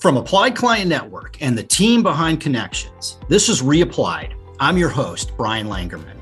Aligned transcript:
From 0.00 0.16
Applied 0.16 0.56
Client 0.56 0.88
Network 0.88 1.36
and 1.42 1.58
the 1.58 1.62
team 1.62 2.02
behind 2.02 2.40
Connections, 2.40 3.18
this 3.28 3.50
is 3.50 3.60
Reapplied. 3.60 4.32
I'm 4.58 4.78
your 4.78 4.88
host, 4.88 5.36
Brian 5.36 5.66
Langerman. 5.66 6.16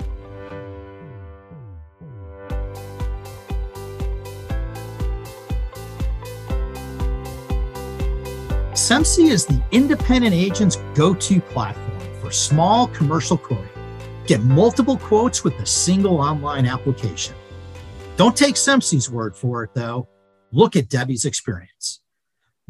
SEMSEE 8.72 9.30
is 9.30 9.46
the 9.46 9.62
independent 9.70 10.34
agent's 10.34 10.74
go 10.94 11.14
to 11.14 11.40
platform 11.40 12.00
for 12.20 12.32
small 12.32 12.88
commercial 12.88 13.38
quoting. 13.38 13.68
Get 14.26 14.40
multiple 14.42 14.98
quotes 14.98 15.44
with 15.44 15.54
a 15.60 15.66
single 15.66 16.20
online 16.20 16.66
application. 16.66 17.36
Don't 18.16 18.36
take 18.36 18.56
SEMSEE's 18.56 19.08
word 19.08 19.36
for 19.36 19.62
it, 19.62 19.70
though. 19.74 20.08
Look 20.50 20.74
at 20.74 20.88
Debbie's 20.88 21.24
experience. 21.24 22.00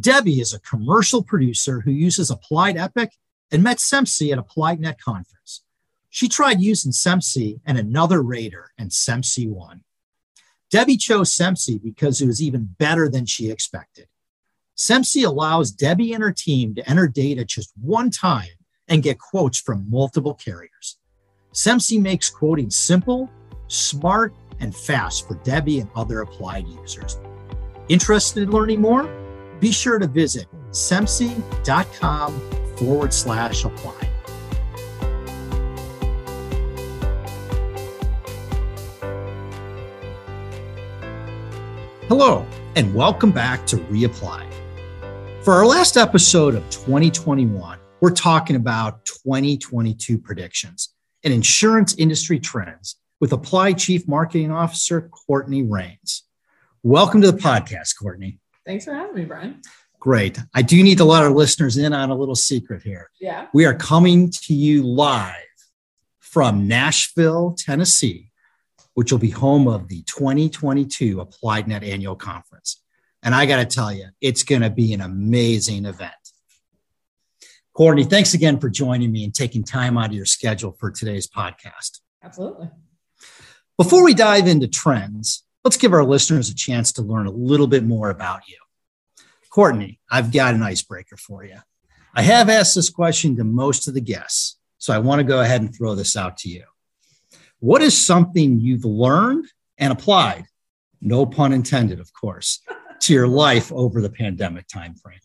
Debbie 0.00 0.40
is 0.40 0.52
a 0.52 0.60
commercial 0.60 1.22
producer 1.22 1.80
who 1.80 1.91
uses 1.91 2.30
Applied 2.30 2.77
Epic 2.77 3.12
and 3.50 3.62
met 3.62 3.78
SEMSEE 3.78 4.30
at 4.30 4.38
Applied 4.38 4.80
Net 4.80 5.00
Conference. 5.00 5.62
She 6.09 6.28
tried 6.28 6.60
using 6.60 6.92
SEMSEE 6.92 7.60
and 7.66 7.77
another 7.77 8.23
rater, 8.23 8.70
and 8.78 8.90
SEMSEE 8.90 9.48
won. 9.48 9.82
Debbie 10.70 10.96
chose 10.96 11.34
SEMSEE 11.34 11.82
because 11.82 12.20
it 12.20 12.26
was 12.26 12.40
even 12.40 12.74
better 12.78 13.09
than 13.09 13.26
she 13.26 13.50
expected. 13.50 14.06
SEMSEE 14.76 15.24
allows 15.24 15.73
Debbie 15.73 16.12
and 16.12 16.23
her 16.23 16.32
team 16.32 16.74
to 16.76 16.88
enter 16.88 17.09
data 17.09 17.45
just 17.45 17.73
one 17.80 18.10
time 18.10 18.46
and 18.87 19.02
get 19.02 19.18
quotes 19.18 19.59
from 19.59 19.90
multiple 19.90 20.34
carriers. 20.34 20.98
SEMSEE 21.52 22.01
makes 22.01 22.30
quoting 22.30 22.70
simple, 22.70 23.28
smart, 23.66 24.32
and 24.60 24.74
fast 24.74 25.26
for 25.26 25.34
Debbie 25.42 25.80
and 25.80 25.90
other 25.96 26.20
applied 26.20 26.68
users. 26.68 27.18
Interested 27.88 28.45
in 28.45 28.51
learning 28.51 28.80
more? 28.80 29.27
Be 29.60 29.72
sure 29.72 29.98
to 29.98 30.06
visit 30.06 30.46
semsee.com 30.70 32.40
forward 32.76 33.12
slash 33.12 33.64
apply. 33.64 34.09
Hello, 42.09 42.46
and 42.74 42.95
welcome 42.95 43.32
back 43.32 43.66
to 43.66 43.76
Reapply. 43.76 44.46
For 45.42 45.54
our 45.54 45.66
last 45.66 45.96
episode 45.96 46.54
of 46.54 46.62
2021, 46.70 47.78
we're 48.00 48.10
talking 48.10 48.56
about 48.56 49.04
2022 49.04 50.18
predictions 50.18 50.95
and 51.24 51.34
insurance 51.34 51.96
industry 51.98 52.38
trends 52.38 52.96
with 53.20 53.32
Applied 53.32 53.76
Chief 53.76 54.06
Marketing 54.06 54.50
Officer 54.50 55.10
Courtney 55.26 55.65
Rains. 55.65 56.24
Welcome 56.82 57.20
to 57.22 57.32
the 57.32 57.38
podcast, 57.38 57.98
Courtney. 58.00 58.38
Thanks 58.69 58.85
for 58.85 58.93
having 58.93 59.16
me, 59.16 59.24
Brian. 59.24 59.63
Great. 59.99 60.38
I 60.55 60.61
do 60.61 60.83
need 60.83 60.99
to 60.99 61.05
let 61.05 61.23
our 61.23 61.30
listeners 61.30 61.79
in 61.79 61.95
on 61.95 62.11
a 62.11 62.15
little 62.15 62.35
secret 62.35 62.83
here. 62.83 63.09
Yeah. 63.19 63.47
We 63.55 63.65
are 63.65 63.73
coming 63.73 64.31
to 64.31 64.53
you 64.53 64.83
live 64.83 65.33
from 66.19 66.69
Nashville, 66.69 67.56
Tennessee, 67.59 68.31
which 68.93 69.11
will 69.11 69.19
be 69.19 69.31
home 69.31 69.69
of 69.69 69.89
the 69.89 70.03
2022 70.03 71.19
Applied 71.19 71.66
Net 71.66 71.83
Annual 71.83 72.16
Conference. 72.16 72.83
And 73.22 73.34
I 73.34 73.47
got 73.47 73.56
to 73.56 73.65
tell 73.65 73.91
you, 73.91 74.09
it's 74.21 74.43
going 74.43 74.61
to 74.61 74.69
be 74.69 74.93
an 74.93 75.00
amazing 75.00 75.87
event. 75.87 76.12
Courtney, 77.72 78.05
thanks 78.05 78.34
again 78.34 78.61
for 78.61 78.69
joining 78.69 79.11
me 79.11 79.25
and 79.25 79.34
taking 79.34 79.65
time 79.65 79.97
out 79.97 80.11
of 80.11 80.12
your 80.12 80.27
schedule 80.27 80.72
for 80.72 80.91
today's 80.91 81.27
podcast. 81.27 82.00
Absolutely. 82.22 82.69
Before 83.78 84.05
we 84.05 84.12
dive 84.12 84.47
into 84.47 84.69
trends, 84.69 85.44
let's 85.64 85.76
give 85.76 85.92
our 85.92 86.04
listeners 86.04 86.50
a 86.50 86.54
chance 86.54 86.92
to 86.92 87.03
learn 87.03 87.26
a 87.26 87.32
little 87.32 87.66
bit 87.66 87.84
more 87.84 88.10
about 88.10 88.48
you. 88.48 88.56
Courtney, 89.50 89.98
I've 90.10 90.32
got 90.32 90.54
an 90.54 90.62
icebreaker 90.62 91.16
for 91.16 91.44
you. 91.44 91.59
I 92.15 92.22
have 92.22 92.48
asked 92.48 92.75
this 92.75 92.91
question 92.91 93.37
to 93.37 93.44
most 93.44 93.88
of 93.88 93.94
the 93.94 94.00
guests, 94.00 94.59
so 94.78 94.92
I 94.92 94.98
want 94.98 95.20
to 95.20 95.25
go 95.25 95.41
ahead 95.41 95.60
and 95.60 95.75
throw 95.75 95.94
this 95.94 96.16
out 96.16 96.37
to 96.38 96.48
you. 96.48 96.65
What 97.60 97.83
is 97.83 98.06
something 98.06 98.60
you've 98.60 98.84
learned 98.84 99.47
and 99.78 99.93
applied, 99.93 100.44
no 101.00 101.27
pun 101.27 101.53
intended, 101.53 102.00
of 102.00 102.12
course, 102.12 102.60
to 103.00 103.12
your 103.12 103.28
life 103.28 103.72
over 103.72 104.00
the 104.00 104.10
pandemic 104.10 104.66
timeframe? 104.69 105.21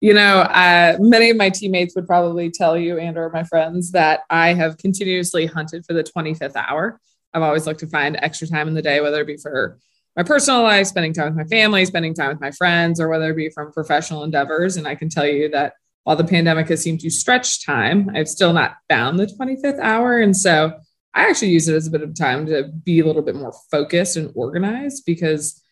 You 0.00 0.14
know, 0.14 0.40
uh, 0.40 0.96
many 0.98 1.28
of 1.28 1.36
my 1.36 1.50
teammates 1.50 1.94
would 1.94 2.06
probably 2.06 2.50
tell 2.50 2.76
you 2.76 2.98
and 2.98 3.18
or 3.18 3.28
my 3.28 3.44
friends 3.44 3.92
that 3.92 4.20
I 4.30 4.54
have 4.54 4.78
continuously 4.78 5.44
hunted 5.44 5.84
for 5.84 5.92
the 5.92 6.02
25th 6.02 6.56
hour. 6.56 6.98
I've 7.32 7.42
always 7.42 7.66
looked 7.66 7.80
to 7.80 7.86
find 7.86 8.16
extra 8.20 8.48
time 8.48 8.68
in 8.68 8.74
the 8.74 8.82
day, 8.82 9.00
whether 9.00 9.20
it 9.20 9.26
be 9.26 9.36
for 9.36 9.78
my 10.16 10.22
personal 10.22 10.62
life, 10.62 10.86
spending 10.86 11.12
time 11.12 11.26
with 11.26 11.36
my 11.36 11.56
family, 11.56 11.84
spending 11.84 12.14
time 12.14 12.28
with 12.28 12.40
my 12.40 12.50
friends, 12.50 13.00
or 13.00 13.08
whether 13.08 13.30
it 13.30 13.36
be 13.36 13.50
from 13.50 13.72
professional 13.72 14.24
endeavors. 14.24 14.76
And 14.76 14.86
I 14.86 14.94
can 14.94 15.08
tell 15.08 15.26
you 15.26 15.48
that 15.50 15.74
while 16.04 16.16
the 16.16 16.24
pandemic 16.24 16.68
has 16.68 16.82
seemed 16.82 17.00
to 17.00 17.10
stretch 17.10 17.64
time, 17.64 18.10
I've 18.14 18.28
still 18.28 18.52
not 18.52 18.76
found 18.88 19.18
the 19.18 19.26
25th 19.26 19.78
hour. 19.80 20.18
And 20.18 20.36
so 20.36 20.72
I 21.14 21.28
actually 21.28 21.50
use 21.50 21.68
it 21.68 21.74
as 21.74 21.86
a 21.86 21.90
bit 21.90 22.02
of 22.02 22.14
time 22.14 22.46
to 22.46 22.64
be 22.64 23.00
a 23.00 23.06
little 23.06 23.22
bit 23.22 23.36
more 23.36 23.52
focused 23.70 24.16
and 24.16 24.32
organized 24.34 25.04
because 25.06 25.62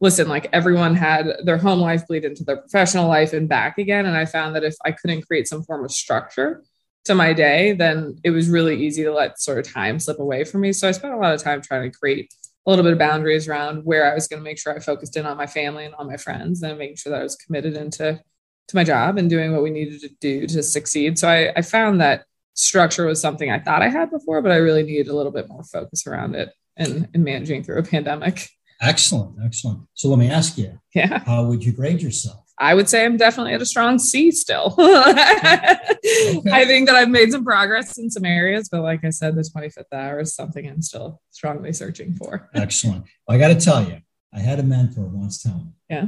listen, 0.00 0.28
like 0.28 0.48
everyone 0.52 0.94
had 0.94 1.26
their 1.44 1.58
home 1.58 1.80
life 1.80 2.06
bleed 2.06 2.24
into 2.24 2.44
their 2.44 2.58
professional 2.58 3.08
life 3.08 3.32
and 3.32 3.48
back 3.48 3.78
again. 3.78 4.06
And 4.06 4.16
I 4.16 4.24
found 4.24 4.54
that 4.54 4.64
if 4.64 4.74
I 4.84 4.92
couldn't 4.92 5.26
create 5.26 5.48
some 5.48 5.62
form 5.62 5.84
of 5.84 5.90
structure 5.90 6.62
to 7.04 7.14
my 7.14 7.32
day, 7.32 7.72
then 7.72 8.16
it 8.24 8.30
was 8.30 8.48
really 8.48 8.82
easy 8.84 9.02
to 9.04 9.12
let 9.12 9.40
sort 9.40 9.58
of 9.58 9.70
time 9.72 9.98
slip 9.98 10.18
away 10.18 10.44
from 10.44 10.62
me. 10.62 10.72
So 10.72 10.88
I 10.88 10.92
spent 10.92 11.14
a 11.14 11.18
lot 11.18 11.34
of 11.34 11.42
time 11.42 11.60
trying 11.60 11.90
to 11.90 11.96
create 11.98 12.32
a 12.66 12.70
little 12.70 12.82
bit 12.82 12.94
of 12.94 12.98
boundaries 12.98 13.46
around 13.46 13.84
where 13.84 14.10
I 14.10 14.14
was 14.14 14.26
going 14.26 14.40
to 14.40 14.44
make 14.44 14.58
sure 14.58 14.74
I 14.74 14.78
focused 14.78 15.16
in 15.16 15.26
on 15.26 15.36
my 15.36 15.46
family 15.46 15.84
and 15.84 15.94
on 15.96 16.06
my 16.06 16.16
friends 16.16 16.62
and 16.62 16.78
making 16.78 16.96
sure 16.96 17.12
that 17.12 17.20
I 17.20 17.24
was 17.24 17.36
committed 17.36 17.76
into 17.76 18.20
to 18.68 18.76
my 18.76 18.84
job 18.84 19.18
and 19.18 19.28
doing 19.28 19.52
what 19.52 19.62
we 19.62 19.68
needed 19.68 20.00
to 20.00 20.08
do 20.20 20.46
to 20.46 20.62
succeed. 20.62 21.18
So 21.18 21.28
I, 21.28 21.52
I 21.54 21.60
found 21.62 22.00
that 22.00 22.24
structure 22.54 23.04
was 23.04 23.20
something 23.20 23.50
I 23.50 23.58
thought 23.58 23.82
I 23.82 23.88
had 23.90 24.10
before, 24.10 24.40
but 24.40 24.52
I 24.52 24.56
really 24.56 24.82
needed 24.82 25.08
a 25.08 25.14
little 25.16 25.32
bit 25.32 25.48
more 25.48 25.62
focus 25.64 26.06
around 26.06 26.34
it 26.34 26.50
and, 26.76 27.06
and 27.12 27.22
managing 27.22 27.62
through 27.64 27.78
a 27.80 27.82
pandemic. 27.82 28.48
Excellent, 28.80 29.36
excellent. 29.44 29.80
So 29.92 30.08
let 30.08 30.18
me 30.18 30.30
ask 30.30 30.56
you, 30.56 30.78
Yeah. 30.94 31.22
how 31.24 31.44
would 31.44 31.62
you 31.64 31.72
grade 31.72 32.00
yourself? 32.00 32.43
I 32.58 32.74
would 32.74 32.88
say 32.88 33.04
I'm 33.04 33.16
definitely 33.16 33.52
at 33.54 33.62
a 33.62 33.66
strong 33.66 33.98
C 33.98 34.30
still. 34.30 34.74
I 34.78 36.64
think 36.66 36.86
that 36.86 36.94
I've 36.94 37.08
made 37.08 37.32
some 37.32 37.44
progress 37.44 37.98
in 37.98 38.10
some 38.10 38.24
areas, 38.24 38.68
but 38.68 38.82
like 38.82 39.04
I 39.04 39.10
said, 39.10 39.34
the 39.34 39.42
25th 39.42 39.92
hour 39.92 40.20
is 40.20 40.34
something 40.34 40.68
I'm 40.68 40.82
still 40.82 41.20
strongly 41.30 41.72
searching 41.72 42.14
for. 42.14 42.48
Excellent. 42.54 43.06
Well, 43.26 43.36
I 43.36 43.40
got 43.40 43.48
to 43.48 43.56
tell 43.56 43.84
you, 43.84 43.98
I 44.32 44.38
had 44.38 44.60
a 44.60 44.62
mentor 44.62 45.06
once 45.06 45.42
tell 45.42 45.56
me. 45.56 45.72
Yeah. 45.90 46.06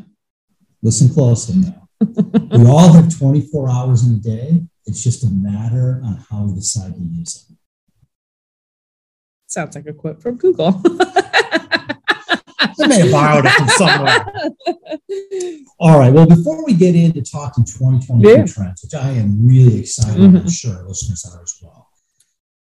Listen 0.82 1.08
closely 1.08 1.56
now. 1.56 1.88
we 2.56 2.66
all 2.66 2.92
have 2.92 3.16
24 3.16 3.70
hours 3.70 4.06
in 4.06 4.14
a 4.14 4.18
day. 4.18 4.62
It's 4.84 5.02
just 5.02 5.24
a 5.24 5.30
matter 5.30 6.00
on 6.04 6.24
how 6.30 6.44
we 6.44 6.54
decide 6.54 6.94
to 6.94 7.00
use 7.00 7.44
them. 7.44 7.58
Sounds 9.48 9.74
like 9.74 9.86
a 9.86 9.92
quote 9.92 10.22
from 10.22 10.36
Google. 10.36 10.80
I 12.80 12.86
may 12.86 13.00
have 13.00 13.10
borrowed 13.12 13.44
it 13.46 13.52
from 13.52 13.68
somewhere. 13.68 14.26
All 15.78 15.98
right. 15.98 16.12
Well, 16.12 16.26
before 16.26 16.64
we 16.64 16.74
get 16.74 16.94
into 16.94 17.22
talking 17.22 17.64
2022 17.64 18.28
Yeah. 18.28 18.44
trends, 18.46 18.82
which 18.82 18.94
I 18.94 19.10
am 19.12 19.46
really 19.46 19.80
excited, 19.80 20.20
Mhm. 20.20 20.40
I'm 20.42 20.48
sure 20.50 20.76
our 20.76 20.88
listeners 20.88 21.24
are 21.24 21.42
as 21.42 21.54
well. 21.62 21.88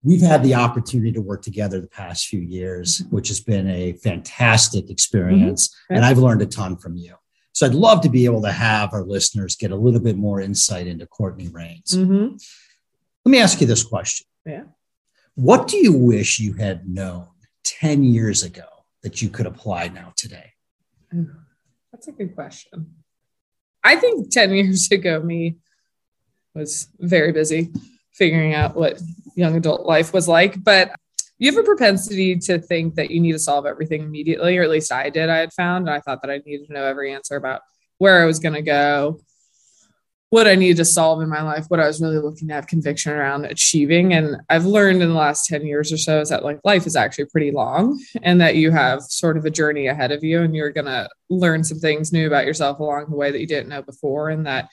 We've 0.02 0.20
had 0.22 0.42
the 0.42 0.54
opportunity 0.54 1.12
to 1.12 1.20
work 1.20 1.42
together 1.42 1.80
the 1.80 1.88
past 1.88 2.26
few 2.26 2.40
years, 2.40 3.02
which 3.10 3.28
has 3.28 3.40
been 3.40 3.68
a 3.68 3.94
fantastic 3.94 4.88
experience. 4.90 5.68
Mhm. 5.90 5.96
And 5.96 6.04
I've 6.04 6.18
learned 6.18 6.42
a 6.42 6.46
ton 6.46 6.76
from 6.76 6.96
you. 6.96 7.14
So 7.52 7.66
I'd 7.66 7.74
love 7.74 8.02
to 8.02 8.08
be 8.10 8.24
able 8.26 8.42
to 8.42 8.52
have 8.52 8.92
our 8.92 9.02
listeners 9.02 9.56
get 9.56 9.70
a 9.70 9.76
little 9.76 10.00
bit 10.00 10.16
more 10.16 10.40
insight 10.40 10.86
into 10.86 11.06
Courtney 11.06 11.48
Rains. 11.48 11.92
Mhm. 11.92 12.38
Let 13.24 13.30
me 13.30 13.38
ask 13.38 13.60
you 13.60 13.66
this 13.66 13.82
question. 13.82 14.26
Yeah. 14.44 14.64
What 15.34 15.66
do 15.66 15.76
you 15.78 15.92
wish 15.92 16.38
you 16.38 16.52
had 16.54 16.88
known 16.88 17.26
10 17.64 18.04
years 18.04 18.42
ago 18.42 18.64
that 19.06 19.22
you 19.22 19.28
could 19.28 19.46
apply 19.46 19.86
now 19.86 20.12
today? 20.16 20.50
That's 21.92 22.08
a 22.08 22.12
good 22.12 22.34
question. 22.34 22.96
I 23.84 23.94
think 23.94 24.32
10 24.32 24.50
years 24.54 24.90
ago, 24.90 25.20
me 25.20 25.58
was 26.56 26.88
very 26.98 27.30
busy 27.30 27.70
figuring 28.12 28.52
out 28.52 28.74
what 28.74 29.00
young 29.36 29.54
adult 29.54 29.86
life 29.86 30.12
was 30.12 30.26
like. 30.26 30.62
But 30.64 30.90
you 31.38 31.52
have 31.52 31.62
a 31.62 31.64
propensity 31.64 32.36
to 32.36 32.58
think 32.58 32.96
that 32.96 33.12
you 33.12 33.20
need 33.20 33.32
to 33.32 33.38
solve 33.38 33.64
everything 33.64 34.02
immediately, 34.02 34.58
or 34.58 34.64
at 34.64 34.70
least 34.70 34.90
I 34.90 35.08
did. 35.08 35.28
I 35.28 35.36
had 35.36 35.52
found, 35.52 35.86
and 35.86 35.94
I 35.94 36.00
thought 36.00 36.20
that 36.22 36.30
I 36.30 36.40
needed 36.44 36.66
to 36.66 36.72
know 36.72 36.82
every 36.82 37.14
answer 37.14 37.36
about 37.36 37.60
where 37.98 38.20
I 38.20 38.26
was 38.26 38.40
going 38.40 38.54
to 38.54 38.62
go, 38.62 39.20
what 40.30 40.48
I 40.48 40.56
needed 40.56 40.78
to 40.78 40.84
solve 40.84 41.22
in 41.22 41.28
my 41.28 41.42
life, 41.42 41.66
what 41.68 41.78
I 41.78 41.86
was 41.86 42.00
really 42.00 42.18
looking 42.18 42.48
to 42.48 42.54
have 42.54 42.66
conviction 42.66 43.12
around 43.12 43.44
achieving. 43.44 44.12
And 44.12 44.36
I've 44.50 44.64
learned 44.64 45.00
in 45.02 45.08
the 45.08 45.14
last 45.14 45.46
10 45.46 45.64
years 45.64 45.92
or 45.92 45.98
so 45.98 46.20
is 46.20 46.30
that 46.30 46.44
like 46.44 46.58
life 46.64 46.86
is 46.86 46.96
actually 46.96 47.26
pretty 47.26 47.52
long 47.52 48.00
and 48.22 48.40
that 48.40 48.56
you 48.56 48.72
have 48.72 49.02
sort 49.02 49.36
of 49.36 49.44
a 49.44 49.50
journey 49.50 49.86
ahead 49.86 50.10
of 50.10 50.24
you 50.24 50.42
and 50.42 50.54
you're 50.54 50.70
going 50.70 50.86
to 50.86 51.08
learn 51.30 51.62
some 51.62 51.78
things 51.78 52.12
new 52.12 52.26
about 52.26 52.44
yourself 52.44 52.80
along 52.80 53.06
the 53.08 53.16
way 53.16 53.30
that 53.30 53.40
you 53.40 53.46
didn't 53.46 53.68
know 53.68 53.82
before. 53.82 54.30
And 54.30 54.46
that 54.46 54.68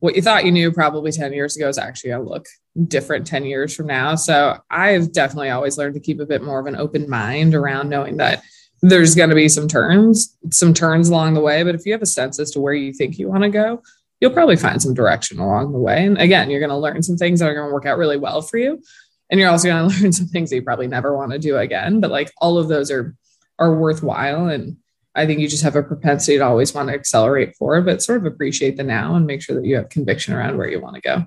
what 0.00 0.14
you 0.14 0.20
thought 0.22 0.44
you 0.44 0.52
knew 0.52 0.70
probably 0.70 1.10
10 1.10 1.32
years 1.32 1.56
ago 1.56 1.68
is 1.68 1.78
actually 1.78 2.10
going 2.10 2.24
to 2.24 2.30
look 2.30 2.46
different 2.86 3.26
10 3.26 3.44
years 3.44 3.74
from 3.74 3.86
now. 3.86 4.14
So 4.14 4.58
I've 4.70 5.12
definitely 5.12 5.50
always 5.50 5.78
learned 5.78 5.94
to 5.94 6.00
keep 6.00 6.20
a 6.20 6.26
bit 6.26 6.42
more 6.42 6.60
of 6.60 6.66
an 6.66 6.76
open 6.76 7.08
mind 7.08 7.54
around 7.54 7.88
knowing 7.88 8.18
that 8.18 8.42
there's 8.82 9.14
going 9.14 9.30
to 9.30 9.34
be 9.34 9.48
some 9.48 9.66
turns, 9.66 10.36
some 10.50 10.72
turns 10.72 11.08
along 11.08 11.34
the 11.34 11.40
way. 11.40 11.62
But 11.64 11.74
if 11.74 11.84
you 11.84 11.92
have 11.92 12.02
a 12.02 12.06
sense 12.06 12.38
as 12.38 12.52
to 12.52 12.60
where 12.60 12.74
you 12.74 12.92
think 12.92 13.18
you 13.18 13.28
want 13.28 13.42
to 13.42 13.48
go, 13.48 13.82
you'll 14.20 14.32
probably 14.32 14.56
find 14.56 14.80
some 14.82 14.94
direction 14.94 15.38
along 15.38 15.72
the 15.72 15.78
way. 15.78 16.04
And 16.04 16.18
again, 16.18 16.50
you're 16.50 16.60
going 16.60 16.70
to 16.70 16.76
learn 16.76 17.02
some 17.02 17.16
things 17.16 17.40
that 17.40 17.48
are 17.48 17.54
going 17.54 17.68
to 17.68 17.72
work 17.72 17.86
out 17.86 17.98
really 17.98 18.16
well 18.16 18.42
for 18.42 18.58
you. 18.58 18.82
And 19.30 19.38
you're 19.38 19.50
also 19.50 19.68
going 19.68 19.90
to 19.90 20.02
learn 20.02 20.12
some 20.12 20.26
things 20.26 20.50
that 20.50 20.56
you 20.56 20.62
probably 20.62 20.88
never 20.88 21.16
want 21.16 21.32
to 21.32 21.38
do 21.38 21.56
again. 21.56 22.00
But 22.00 22.10
like 22.10 22.32
all 22.38 22.58
of 22.58 22.68
those 22.68 22.90
are 22.90 23.16
are 23.58 23.74
worthwhile. 23.74 24.48
And 24.48 24.76
I 25.14 25.26
think 25.26 25.40
you 25.40 25.48
just 25.48 25.64
have 25.64 25.76
a 25.76 25.82
propensity 25.82 26.38
to 26.38 26.44
always 26.44 26.72
want 26.74 26.88
to 26.88 26.94
accelerate 26.94 27.56
forward, 27.56 27.86
but 27.86 28.02
sort 28.02 28.18
of 28.18 28.26
appreciate 28.26 28.76
the 28.76 28.84
now 28.84 29.16
and 29.16 29.26
make 29.26 29.42
sure 29.42 29.56
that 29.56 29.66
you 29.66 29.76
have 29.76 29.88
conviction 29.88 30.32
around 30.32 30.56
where 30.56 30.68
you 30.68 30.80
want 30.80 30.94
to 30.94 31.00
go. 31.00 31.24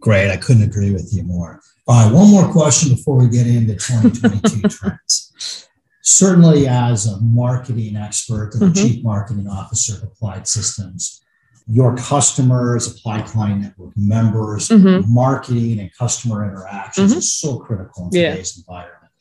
Great. 0.00 0.30
I 0.30 0.36
couldn't 0.36 0.62
agree 0.62 0.90
with 0.90 1.10
you 1.12 1.22
more. 1.22 1.60
All 1.88 2.04
right, 2.04 2.12
one 2.12 2.30
more 2.30 2.50
question 2.50 2.94
before 2.94 3.16
we 3.16 3.28
get 3.28 3.46
into 3.46 3.74
2022 3.74 4.68
trends. 4.68 5.68
Certainly, 6.02 6.66
as 6.66 7.06
a 7.06 7.20
marketing 7.20 7.96
expert 7.96 8.54
and 8.54 8.62
mm-hmm. 8.62 8.72
chief 8.72 9.04
marketing 9.04 9.48
officer 9.48 9.96
of 9.96 10.02
Applied 10.04 10.48
Systems, 10.48 11.22
your 11.66 11.96
customers, 11.96 12.86
Applied 12.86 13.26
Client 13.26 13.62
Network 13.62 13.92
members, 13.96 14.68
mm-hmm. 14.68 15.12
marketing 15.12 15.80
and 15.80 15.90
customer 15.96 16.44
interactions 16.48 17.10
mm-hmm. 17.10 17.18
is 17.18 17.32
so 17.32 17.58
critical 17.58 18.04
in 18.04 18.10
today's 18.10 18.56
yeah. 18.56 18.62
environment. 18.62 19.12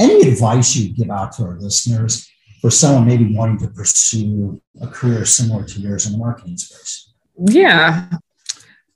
Any 0.00 0.28
advice 0.28 0.74
you 0.76 0.94
give 0.94 1.10
out 1.10 1.32
to 1.32 1.44
our 1.44 1.58
listeners 1.58 2.28
for 2.60 2.70
someone 2.70 3.06
maybe 3.06 3.34
wanting 3.34 3.58
to 3.58 3.68
pursue 3.68 4.60
a 4.80 4.88
career 4.88 5.24
similar 5.24 5.64
to 5.64 5.80
yours 5.80 6.06
in 6.06 6.12
the 6.12 6.18
marketing 6.18 6.56
space? 6.56 7.12
Yeah. 7.36 8.08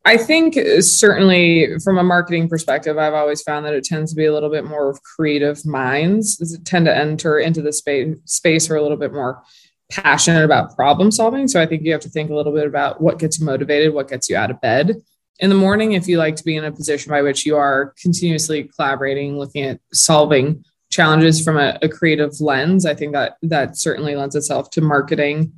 I 0.05 0.17
think 0.17 0.58
certainly 0.81 1.79
from 1.84 1.99
a 1.99 2.02
marketing 2.02 2.49
perspective, 2.49 2.99
I've 2.99 3.14
always 3.14 3.43
found 3.43 3.64
that 3.67 3.75
it 3.75 3.84
tends 3.84 4.11
to 4.11 4.17
be 4.17 4.25
a 4.25 4.32
little 4.32 4.50
bit 4.50 4.64
more 4.64 4.90
of 4.90 5.00
creative 5.05 5.64
minds 5.64 6.58
tend 6.64 6.87
to 6.87 6.96
enter 6.96 7.38
into 7.38 7.62
the 7.62 7.73
space 7.73 8.17
space 8.25 8.69
or 8.69 8.75
a 8.75 8.82
little 8.82 8.96
bit 8.96 9.12
more 9.12 9.43
passionate 9.92 10.44
about 10.44 10.74
problem 10.74 11.10
solving. 11.10 11.46
So 11.46 11.60
I 11.60 11.66
think 11.66 11.82
you 11.82 11.92
have 11.92 12.00
to 12.00 12.08
think 12.08 12.30
a 12.30 12.34
little 12.34 12.52
bit 12.52 12.66
about 12.66 13.00
what 13.00 13.18
gets 13.18 13.38
you 13.38 13.46
motivated, 13.46 13.92
what 13.92 14.08
gets 14.08 14.28
you 14.28 14.36
out 14.36 14.50
of 14.50 14.60
bed 14.60 15.02
in 15.38 15.50
the 15.50 15.56
morning. 15.56 15.92
If 15.92 16.08
you 16.08 16.18
like 16.18 16.36
to 16.36 16.44
be 16.44 16.56
in 16.56 16.64
a 16.64 16.72
position 16.72 17.10
by 17.10 17.22
which 17.22 17.44
you 17.44 17.56
are 17.56 17.94
continuously 18.00 18.64
collaborating, 18.64 19.38
looking 19.38 19.64
at 19.64 19.80
solving 19.92 20.64
challenges 20.90 21.44
from 21.44 21.58
a, 21.58 21.78
a 21.82 21.88
creative 21.88 22.40
lens, 22.40 22.86
I 22.86 22.94
think 22.94 23.12
that 23.12 23.36
that 23.42 23.76
certainly 23.76 24.16
lends 24.16 24.34
itself 24.34 24.70
to 24.70 24.80
marketing. 24.80 25.52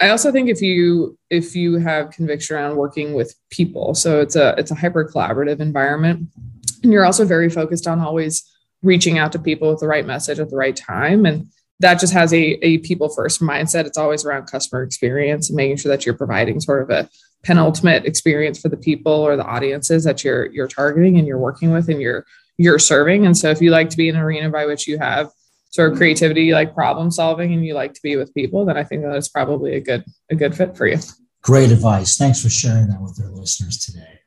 I 0.00 0.10
also 0.10 0.30
think 0.30 0.48
if 0.48 0.60
you 0.60 1.18
if 1.30 1.56
you 1.56 1.78
have 1.78 2.10
conviction 2.10 2.56
around 2.56 2.76
working 2.76 3.14
with 3.14 3.34
people, 3.50 3.94
so 3.94 4.20
it's 4.20 4.36
a 4.36 4.54
it's 4.58 4.70
a 4.70 4.76
hyper 4.76 5.04
collaborative 5.04 5.60
environment, 5.60 6.28
and 6.82 6.92
you're 6.92 7.04
also 7.04 7.24
very 7.24 7.48
focused 7.48 7.86
on 7.86 8.00
always 8.00 8.48
reaching 8.82 9.18
out 9.18 9.32
to 9.32 9.38
people 9.38 9.70
with 9.70 9.80
the 9.80 9.88
right 9.88 10.06
message 10.06 10.38
at 10.38 10.50
the 10.50 10.56
right 10.56 10.76
time 10.76 11.24
and 11.24 11.46
that 11.80 11.98
just 12.00 12.12
has 12.12 12.32
a, 12.32 12.64
a 12.64 12.78
people 12.78 13.08
first 13.08 13.40
mindset. 13.40 13.86
It's 13.86 13.98
always 13.98 14.24
around 14.24 14.46
customer 14.46 14.82
experience 14.82 15.48
and 15.48 15.56
making 15.56 15.78
sure 15.78 15.90
that 15.90 16.06
you're 16.06 16.16
providing 16.16 16.60
sort 16.60 16.82
of 16.82 16.90
a 16.90 17.08
penultimate 17.42 18.04
experience 18.06 18.60
for 18.60 18.68
the 18.68 18.76
people 18.76 19.12
or 19.12 19.36
the 19.36 19.44
audiences 19.44 20.04
that 20.04 20.22
you're 20.22 20.46
you're 20.52 20.68
targeting 20.68 21.18
and 21.18 21.26
you're 21.26 21.38
working 21.38 21.72
with 21.72 21.88
and 21.88 22.00
you're 22.00 22.24
you're 22.56 22.78
serving. 22.78 23.26
And 23.26 23.36
so 23.36 23.50
if 23.50 23.60
you 23.60 23.70
like 23.70 23.90
to 23.90 23.96
be 23.96 24.08
in 24.08 24.16
an 24.16 24.22
arena 24.22 24.50
by 24.50 24.66
which 24.66 24.86
you 24.86 24.98
have 24.98 25.30
sort 25.70 25.90
of 25.90 25.98
creativity, 25.98 26.44
you 26.44 26.54
like 26.54 26.74
problem 26.74 27.10
solving 27.10 27.52
and 27.52 27.64
you 27.64 27.74
like 27.74 27.94
to 27.94 28.00
be 28.02 28.16
with 28.16 28.32
people, 28.34 28.64
then 28.64 28.76
I 28.76 28.84
think 28.84 29.02
that 29.02 29.16
is 29.16 29.28
probably 29.28 29.74
a 29.74 29.80
good 29.80 30.04
a 30.30 30.34
good 30.34 30.54
fit 30.54 30.76
for 30.76 30.86
you. 30.86 30.98
Great 31.42 31.72
advice. 31.72 32.16
Thanks 32.16 32.40
for 32.40 32.50
sharing 32.50 32.88
that 32.88 33.02
with 33.02 33.20
our 33.22 33.30
listeners 33.30 33.78
today. 33.78 34.20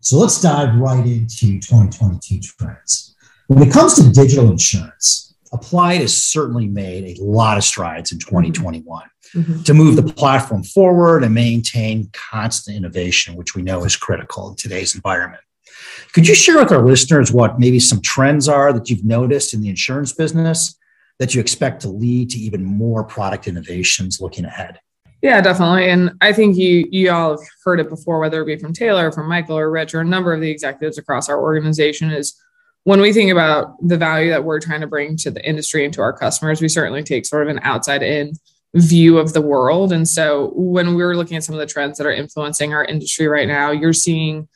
So 0.00 0.18
let's 0.18 0.40
dive 0.40 0.74
right 0.76 1.04
into 1.04 1.60
2022 1.60 2.40
trends. 2.40 3.14
When 3.48 3.62
it 3.62 3.72
comes 3.72 3.94
to 3.94 4.10
digital 4.10 4.50
insurance, 4.50 5.25
Applied 5.52 6.00
has 6.00 6.16
certainly 6.16 6.66
made 6.66 7.18
a 7.18 7.22
lot 7.22 7.56
of 7.56 7.64
strides 7.64 8.12
in 8.12 8.18
2021 8.18 9.02
mm-hmm. 9.34 9.62
to 9.62 9.74
move 9.74 9.96
the 9.96 10.02
platform 10.02 10.62
forward 10.62 11.22
and 11.22 11.34
maintain 11.34 12.10
constant 12.12 12.76
innovation, 12.76 13.36
which 13.36 13.54
we 13.54 13.62
know 13.62 13.84
is 13.84 13.96
critical 13.96 14.50
in 14.50 14.56
today's 14.56 14.94
environment. 14.94 15.42
Could 16.12 16.26
you 16.26 16.34
share 16.34 16.58
with 16.58 16.72
our 16.72 16.84
listeners 16.84 17.32
what 17.32 17.58
maybe 17.58 17.78
some 17.78 18.00
trends 18.00 18.48
are 18.48 18.72
that 18.72 18.88
you've 18.88 19.04
noticed 19.04 19.54
in 19.54 19.60
the 19.60 19.68
insurance 19.68 20.12
business 20.12 20.76
that 21.18 21.34
you 21.34 21.40
expect 21.40 21.82
to 21.82 21.88
lead 21.88 22.30
to 22.30 22.38
even 22.38 22.64
more 22.64 23.04
product 23.04 23.46
innovations 23.48 24.20
looking 24.20 24.44
ahead? 24.44 24.80
Yeah, 25.22 25.40
definitely. 25.40 25.88
And 25.88 26.12
I 26.20 26.32
think 26.32 26.56
you 26.56 26.86
you 26.90 27.10
all 27.10 27.30
have 27.30 27.48
heard 27.64 27.80
it 27.80 27.88
before, 27.88 28.18
whether 28.18 28.42
it 28.42 28.46
be 28.46 28.58
from 28.58 28.72
Taylor, 28.72 29.10
from 29.10 29.28
Michael, 29.28 29.58
or 29.58 29.70
Rich, 29.70 29.94
or 29.94 30.00
a 30.00 30.04
number 30.04 30.32
of 30.32 30.40
the 30.40 30.50
executives 30.50 30.98
across 30.98 31.28
our 31.28 31.40
organization, 31.40 32.10
is 32.10 32.40
when 32.86 33.00
we 33.00 33.12
think 33.12 33.32
about 33.32 33.74
the 33.84 33.96
value 33.96 34.30
that 34.30 34.44
we're 34.44 34.60
trying 34.60 34.80
to 34.80 34.86
bring 34.86 35.16
to 35.16 35.28
the 35.28 35.44
industry 35.44 35.84
and 35.84 35.92
to 35.92 36.00
our 36.00 36.12
customers, 36.12 36.62
we 36.62 36.68
certainly 36.68 37.02
take 37.02 37.26
sort 37.26 37.42
of 37.42 37.48
an 37.48 37.58
outside 37.64 38.00
in 38.00 38.32
view 38.76 39.18
of 39.18 39.32
the 39.32 39.40
world. 39.40 39.92
And 39.92 40.06
so 40.06 40.52
when 40.54 40.94
we're 40.94 41.16
looking 41.16 41.36
at 41.36 41.42
some 41.42 41.56
of 41.56 41.58
the 41.58 41.66
trends 41.66 41.98
that 41.98 42.06
are 42.06 42.12
influencing 42.12 42.72
our 42.72 42.84
industry 42.84 43.26
right 43.26 43.48
now, 43.48 43.72
you're 43.72 43.92
seeing 43.92 44.46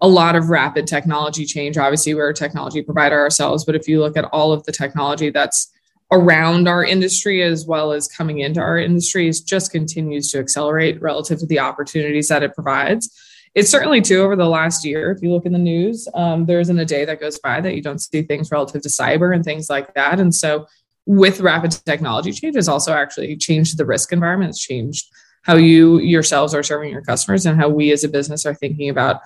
a 0.00 0.06
lot 0.06 0.36
of 0.36 0.48
rapid 0.48 0.86
technology 0.86 1.44
change. 1.44 1.76
Obviously, 1.76 2.14
we're 2.14 2.28
a 2.28 2.34
technology 2.34 2.82
provider 2.82 3.18
ourselves, 3.18 3.64
but 3.64 3.74
if 3.74 3.88
you 3.88 3.98
look 3.98 4.16
at 4.16 4.26
all 4.26 4.52
of 4.52 4.62
the 4.62 4.70
technology 4.70 5.30
that's 5.30 5.68
around 6.12 6.68
our 6.68 6.84
industry 6.84 7.42
as 7.42 7.66
well 7.66 7.90
as 7.90 8.06
coming 8.06 8.38
into 8.38 8.60
our 8.60 8.78
industries, 8.78 9.40
just 9.40 9.72
continues 9.72 10.30
to 10.30 10.38
accelerate 10.38 11.02
relative 11.02 11.40
to 11.40 11.46
the 11.46 11.58
opportunities 11.58 12.28
that 12.28 12.44
it 12.44 12.54
provides 12.54 13.10
it's 13.54 13.70
certainly 13.70 14.00
too 14.00 14.22
over 14.22 14.36
the 14.36 14.48
last 14.48 14.84
year. 14.84 15.10
If 15.10 15.22
you 15.22 15.30
look 15.30 15.44
in 15.44 15.52
the 15.52 15.58
news, 15.58 16.08
um, 16.14 16.46
there 16.46 16.60
isn't 16.60 16.78
a 16.78 16.84
day 16.84 17.04
that 17.04 17.20
goes 17.20 17.38
by 17.38 17.60
that 17.60 17.74
you 17.74 17.82
don't 17.82 18.00
see 18.00 18.22
things 18.22 18.50
relative 18.50 18.82
to 18.82 18.88
cyber 18.88 19.34
and 19.34 19.44
things 19.44 19.68
like 19.68 19.92
that. 19.94 20.20
And 20.20 20.34
so, 20.34 20.66
with 21.04 21.40
rapid 21.40 21.72
technology 21.84 22.32
changes, 22.32 22.68
also 22.68 22.92
actually 22.92 23.36
changed 23.36 23.76
the 23.76 23.84
risk 23.84 24.12
environment. 24.12 24.50
It's 24.50 24.60
changed 24.60 25.06
how 25.42 25.56
you 25.56 25.98
yourselves 25.98 26.54
are 26.54 26.62
serving 26.62 26.90
your 26.90 27.02
customers 27.02 27.44
and 27.44 27.58
how 27.58 27.68
we 27.68 27.90
as 27.90 28.04
a 28.04 28.08
business 28.08 28.46
are 28.46 28.54
thinking 28.54 28.88
about 28.88 29.20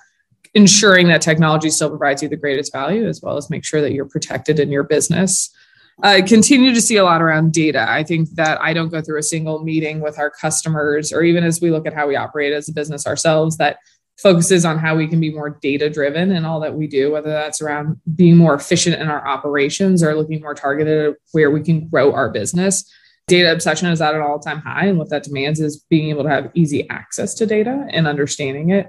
ensuring 0.55 1.07
that 1.07 1.21
technology 1.21 1.69
still 1.69 1.89
provides 1.89 2.23
you 2.23 2.29
the 2.29 2.35
greatest 2.35 2.73
value, 2.73 3.07
as 3.07 3.21
well 3.21 3.37
as 3.37 3.49
make 3.49 3.63
sure 3.63 3.81
that 3.81 3.93
you're 3.93 4.05
protected 4.05 4.59
in 4.59 4.71
your 4.71 4.83
business. 4.83 5.53
I 6.01 6.21
continue 6.21 6.73
to 6.73 6.81
see 6.81 6.97
a 6.97 7.03
lot 7.03 7.21
around 7.21 7.53
data. 7.53 7.85
I 7.87 8.03
think 8.03 8.29
that 8.31 8.61
I 8.61 8.73
don't 8.73 8.89
go 8.89 9.01
through 9.01 9.19
a 9.19 9.23
single 9.23 9.63
meeting 9.63 9.99
with 9.99 10.19
our 10.19 10.29
customers, 10.29 11.11
or 11.11 11.23
even 11.23 11.43
as 11.43 11.61
we 11.61 11.71
look 11.71 11.87
at 11.87 11.93
how 11.93 12.07
we 12.07 12.15
operate 12.15 12.53
as 12.53 12.69
a 12.69 12.73
business 12.73 13.07
ourselves, 13.07 13.57
that 13.57 13.77
focuses 14.17 14.65
on 14.65 14.77
how 14.79 14.95
we 14.95 15.07
can 15.07 15.19
be 15.19 15.31
more 15.31 15.49
data 15.61 15.89
driven 15.89 16.31
in 16.31 16.43
all 16.43 16.59
that 16.59 16.73
we 16.73 16.87
do, 16.87 17.11
whether 17.11 17.29
that's 17.29 17.61
around 17.61 17.99
being 18.15 18.35
more 18.35 18.55
efficient 18.55 18.99
in 18.99 19.07
our 19.07 19.25
operations 19.27 20.01
or 20.01 20.15
looking 20.15 20.41
more 20.41 20.55
targeted 20.55 21.15
where 21.31 21.51
we 21.51 21.61
can 21.61 21.87
grow 21.87 22.11
our 22.13 22.29
business. 22.29 22.89
Data 23.27 23.51
obsession 23.51 23.89
is 23.89 24.01
at 24.01 24.15
an 24.15 24.21
all 24.21 24.39
time 24.39 24.59
high. 24.59 24.85
And 24.85 24.97
what 24.97 25.09
that 25.09 25.23
demands 25.23 25.59
is 25.59 25.83
being 25.89 26.09
able 26.09 26.23
to 26.23 26.29
have 26.29 26.51
easy 26.55 26.89
access 26.89 27.33
to 27.35 27.45
data 27.45 27.85
and 27.91 28.07
understanding 28.07 28.71
it. 28.71 28.87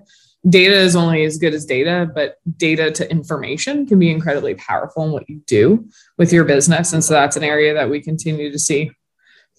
Data 0.49 0.77
is 0.77 0.95
only 0.95 1.25
as 1.25 1.37
good 1.37 1.53
as 1.53 1.67
data, 1.67 2.09
but 2.15 2.37
data 2.57 2.93
to 2.93 3.11
information 3.11 3.87
can 3.87 3.99
be 3.99 4.11
incredibly 4.11 4.55
powerful 4.55 5.05
in 5.05 5.11
what 5.11 5.29
you 5.29 5.43
do 5.47 5.89
with 6.17 6.33
your 6.33 6.45
business. 6.45 6.93
And 6.93 7.03
so 7.03 7.15
that's 7.15 7.37
an 7.37 7.43
area 7.43 7.75
that 7.75 7.91
we 7.91 8.01
continue 8.01 8.51
to 8.53 8.59
see 8.59 8.93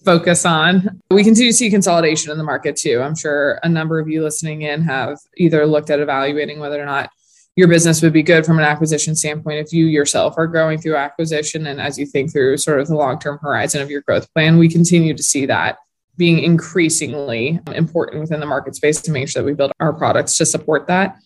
focus 0.04 0.46
on. 0.46 1.00
We 1.10 1.24
continue 1.24 1.50
to 1.50 1.56
see 1.56 1.70
consolidation 1.70 2.30
in 2.30 2.38
the 2.38 2.44
market 2.44 2.76
too. 2.76 3.00
I'm 3.02 3.14
sure 3.14 3.60
a 3.62 3.68
number 3.68 3.98
of 3.98 4.08
you 4.08 4.22
listening 4.22 4.62
in 4.62 4.82
have 4.82 5.18
either 5.36 5.66
looked 5.66 5.90
at 5.90 6.00
evaluating 6.00 6.58
whether 6.58 6.80
or 6.80 6.86
not 6.86 7.10
your 7.56 7.68
business 7.68 8.00
would 8.00 8.12
be 8.12 8.22
good 8.22 8.46
from 8.46 8.58
an 8.58 8.64
acquisition 8.64 9.14
standpoint 9.14 9.58
if 9.58 9.72
you 9.72 9.86
yourself 9.86 10.34
are 10.38 10.46
growing 10.46 10.78
through 10.78 10.96
acquisition 10.96 11.66
and 11.66 11.80
as 11.80 11.98
you 11.98 12.06
think 12.06 12.32
through 12.32 12.56
sort 12.56 12.80
of 12.80 12.86
the 12.86 12.94
long-term 12.94 13.38
horizon 13.42 13.82
of 13.82 13.90
your 13.90 14.00
growth 14.02 14.32
plan 14.32 14.56
we 14.56 14.68
continue 14.68 15.12
to 15.14 15.22
see 15.22 15.46
that 15.46 15.76
being 16.16 16.38
increasingly 16.38 17.60
important 17.74 18.20
within 18.20 18.40
the 18.40 18.46
market 18.46 18.74
space 18.74 19.02
to 19.02 19.10
make 19.10 19.28
sure 19.28 19.42
that 19.42 19.46
we 19.46 19.52
build 19.52 19.72
our 19.80 19.92
products 19.92 20.36
to 20.36 20.46
support 20.46 20.86
that 20.86 21.16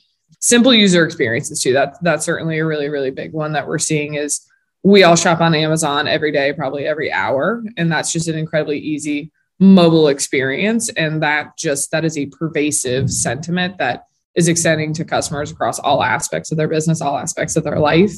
simple 0.40 0.74
user 0.74 1.04
experiences 1.04 1.60
too 1.60 1.72
that 1.72 1.94
that's 2.02 2.24
certainly 2.24 2.58
a 2.58 2.66
really 2.66 2.88
really 2.88 3.10
big 3.10 3.32
one 3.32 3.52
that 3.52 3.68
we're 3.68 3.78
seeing 3.78 4.14
is 4.14 4.46
we 4.84 5.02
all 5.02 5.16
shop 5.16 5.40
on 5.40 5.54
Amazon 5.54 6.06
every 6.06 6.30
day, 6.30 6.52
probably 6.52 6.86
every 6.86 7.10
hour. 7.10 7.64
And 7.76 7.90
that's 7.90 8.12
just 8.12 8.28
an 8.28 8.36
incredibly 8.36 8.78
easy 8.78 9.32
mobile 9.58 10.08
experience. 10.08 10.90
And 10.90 11.22
that 11.22 11.56
just, 11.56 11.90
that 11.90 12.04
is 12.04 12.18
a 12.18 12.26
pervasive 12.26 13.10
sentiment 13.10 13.78
that 13.78 14.04
is 14.34 14.46
extending 14.46 14.92
to 14.92 15.04
customers 15.04 15.50
across 15.50 15.78
all 15.78 16.02
aspects 16.02 16.52
of 16.52 16.58
their 16.58 16.68
business, 16.68 17.00
all 17.00 17.16
aspects 17.16 17.56
of 17.56 17.64
their 17.64 17.78
life. 17.78 18.12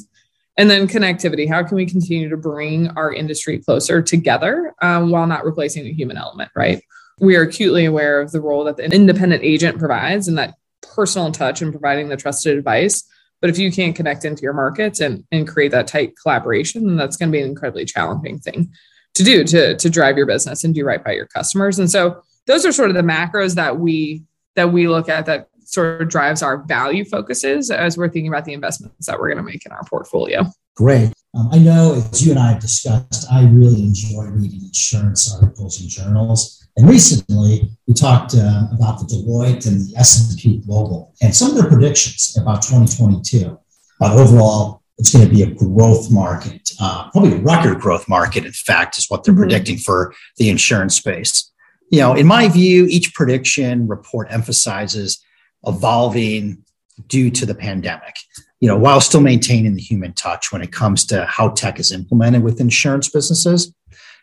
And 0.56 0.68
then 0.68 0.88
connectivity. 0.88 1.48
How 1.48 1.62
can 1.62 1.76
we 1.76 1.86
continue 1.86 2.28
to 2.30 2.36
bring 2.36 2.88
our 2.96 3.12
industry 3.12 3.58
closer 3.58 4.02
together 4.02 4.74
um, 4.82 5.10
while 5.10 5.26
not 5.26 5.44
replacing 5.44 5.84
the 5.84 5.92
human 5.92 6.16
element, 6.16 6.50
right? 6.56 6.82
We 7.20 7.36
are 7.36 7.42
acutely 7.42 7.84
aware 7.84 8.20
of 8.20 8.32
the 8.32 8.40
role 8.40 8.64
that 8.64 8.76
the 8.76 8.90
independent 8.90 9.44
agent 9.44 9.78
provides 9.78 10.26
and 10.26 10.38
that 10.38 10.54
personal 10.82 11.30
touch 11.30 11.62
and 11.62 11.72
providing 11.72 12.08
the 12.08 12.16
trusted 12.16 12.56
advice 12.56 13.04
but 13.40 13.50
if 13.50 13.58
you 13.58 13.70
can't 13.70 13.94
connect 13.94 14.24
into 14.24 14.42
your 14.42 14.52
markets 14.52 15.00
and, 15.00 15.24
and 15.30 15.46
create 15.46 15.70
that 15.72 15.86
tight 15.86 16.14
collaboration, 16.20 16.86
then 16.86 16.96
that's 16.96 17.16
going 17.16 17.30
to 17.30 17.36
be 17.36 17.42
an 17.42 17.48
incredibly 17.48 17.84
challenging 17.84 18.38
thing 18.38 18.70
to 19.14 19.24
do 19.24 19.44
to, 19.44 19.76
to 19.76 19.90
drive 19.90 20.16
your 20.16 20.26
business 20.26 20.64
and 20.64 20.74
do 20.74 20.84
right 20.84 21.04
by 21.04 21.12
your 21.12 21.26
customers. 21.26 21.78
And 21.78 21.90
so 21.90 22.22
those 22.46 22.64
are 22.64 22.72
sort 22.72 22.90
of 22.90 22.96
the 22.96 23.02
macros 23.02 23.54
that 23.54 23.78
we 23.78 24.22
that 24.54 24.72
we 24.72 24.88
look 24.88 25.08
at 25.08 25.26
that 25.26 25.48
sort 25.64 26.00
of 26.00 26.08
drives 26.08 26.42
our 26.42 26.58
value 26.58 27.04
focuses 27.04 27.70
as 27.70 27.98
we're 27.98 28.08
thinking 28.08 28.28
about 28.28 28.44
the 28.44 28.54
investments 28.54 29.06
that 29.06 29.18
we're 29.18 29.28
going 29.28 29.44
to 29.44 29.50
make 29.50 29.66
in 29.66 29.72
our 29.72 29.84
portfolio. 29.84 30.46
Great. 30.76 31.12
Um, 31.36 31.50
I 31.52 31.58
know 31.58 31.94
as 31.94 32.24
you 32.24 32.32
and 32.32 32.40
I 32.40 32.52
have 32.52 32.60
discussed, 32.60 33.26
I 33.30 33.44
really 33.44 33.82
enjoy 33.82 34.24
reading 34.24 34.62
insurance 34.62 35.34
articles 35.34 35.80
and 35.80 35.90
journals. 35.90 36.66
And 36.76 36.88
recently, 36.88 37.70
we 37.86 37.94
talked 37.94 38.34
uh, 38.34 38.68
about 38.72 39.00
the 39.00 39.04
Deloitte 39.04 39.66
and 39.66 39.86
the 39.86 39.96
S&P 39.98 40.58
Global 40.58 41.14
and 41.20 41.34
some 41.34 41.50
of 41.50 41.56
their 41.56 41.68
predictions 41.68 42.36
about 42.40 42.62
2022. 42.62 43.58
But 44.00 44.12
overall, 44.12 44.82
it's 44.98 45.12
going 45.12 45.28
to 45.28 45.34
be 45.34 45.42
a 45.42 45.46
growth 45.46 46.10
market, 46.10 46.70
uh, 46.80 47.10
probably 47.10 47.34
a 47.34 47.40
record 47.40 47.80
growth 47.80 48.08
market, 48.08 48.46
in 48.46 48.52
fact, 48.52 48.96
is 48.96 49.10
what 49.10 49.24
they're 49.24 49.34
mm-hmm. 49.34 49.42
predicting 49.42 49.76
for 49.76 50.14
the 50.38 50.48
insurance 50.48 50.96
space. 50.96 51.52
You 51.90 52.00
know, 52.00 52.14
in 52.14 52.26
my 52.26 52.48
view, 52.48 52.86
each 52.88 53.14
prediction 53.14 53.86
report 53.86 54.28
emphasizes 54.30 55.22
evolving 55.66 56.64
due 57.08 57.30
to 57.30 57.44
the 57.44 57.54
pandemic, 57.54 58.16
you 58.60 58.68
know, 58.68 58.76
while 58.76 59.00
still 59.00 59.20
maintaining 59.20 59.74
the 59.74 59.82
human 59.82 60.12
touch 60.12 60.52
when 60.52 60.62
it 60.62 60.72
comes 60.72 61.04
to 61.06 61.24
how 61.26 61.50
tech 61.50 61.78
is 61.78 61.92
implemented 61.92 62.42
with 62.42 62.60
insurance 62.60 63.08
businesses. 63.08 63.72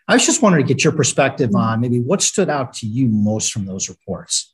I 0.07 0.13
was 0.13 0.25
just 0.25 0.41
wondering 0.41 0.65
to 0.67 0.73
get 0.73 0.83
your 0.83 0.93
perspective 0.93 1.55
on 1.55 1.79
maybe 1.79 1.99
what 1.99 2.21
stood 2.21 2.49
out 2.49 2.73
to 2.75 2.87
you 2.87 3.07
most 3.07 3.53
from 3.53 3.65
those 3.65 3.87
reports. 3.87 4.53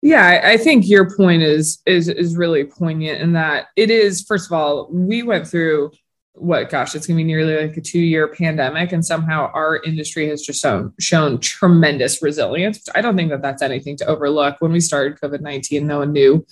Yeah, 0.00 0.40
I 0.42 0.56
think 0.56 0.88
your 0.88 1.14
point 1.14 1.42
is 1.42 1.80
is 1.84 2.08
is 2.08 2.36
really 2.36 2.64
poignant 2.64 3.20
in 3.20 3.34
that 3.34 3.66
it 3.76 3.90
is. 3.90 4.22
First 4.22 4.46
of 4.46 4.52
all, 4.52 4.88
we 4.90 5.22
went 5.22 5.46
through 5.46 5.90
what 6.34 6.70
gosh 6.70 6.94
it's 6.94 7.06
going 7.06 7.18
to 7.18 7.22
be 7.22 7.26
nearly 7.26 7.66
like 7.66 7.76
a 7.76 7.80
two 7.80 8.00
year 8.00 8.28
pandemic 8.28 8.92
and 8.92 9.04
somehow 9.04 9.50
our 9.52 9.82
industry 9.82 10.28
has 10.28 10.42
just 10.42 10.62
shown 10.62 10.92
shown 10.98 11.38
tremendous 11.38 12.22
resilience 12.22 12.88
i 12.94 13.00
don't 13.00 13.16
think 13.16 13.30
that 13.30 13.42
that's 13.42 13.62
anything 13.62 13.96
to 13.96 14.06
overlook 14.06 14.56
when 14.60 14.72
we 14.72 14.80
started 14.80 15.18
covid-19 15.18 15.82
no 15.82 15.98
one 15.98 16.12
knew 16.12 16.44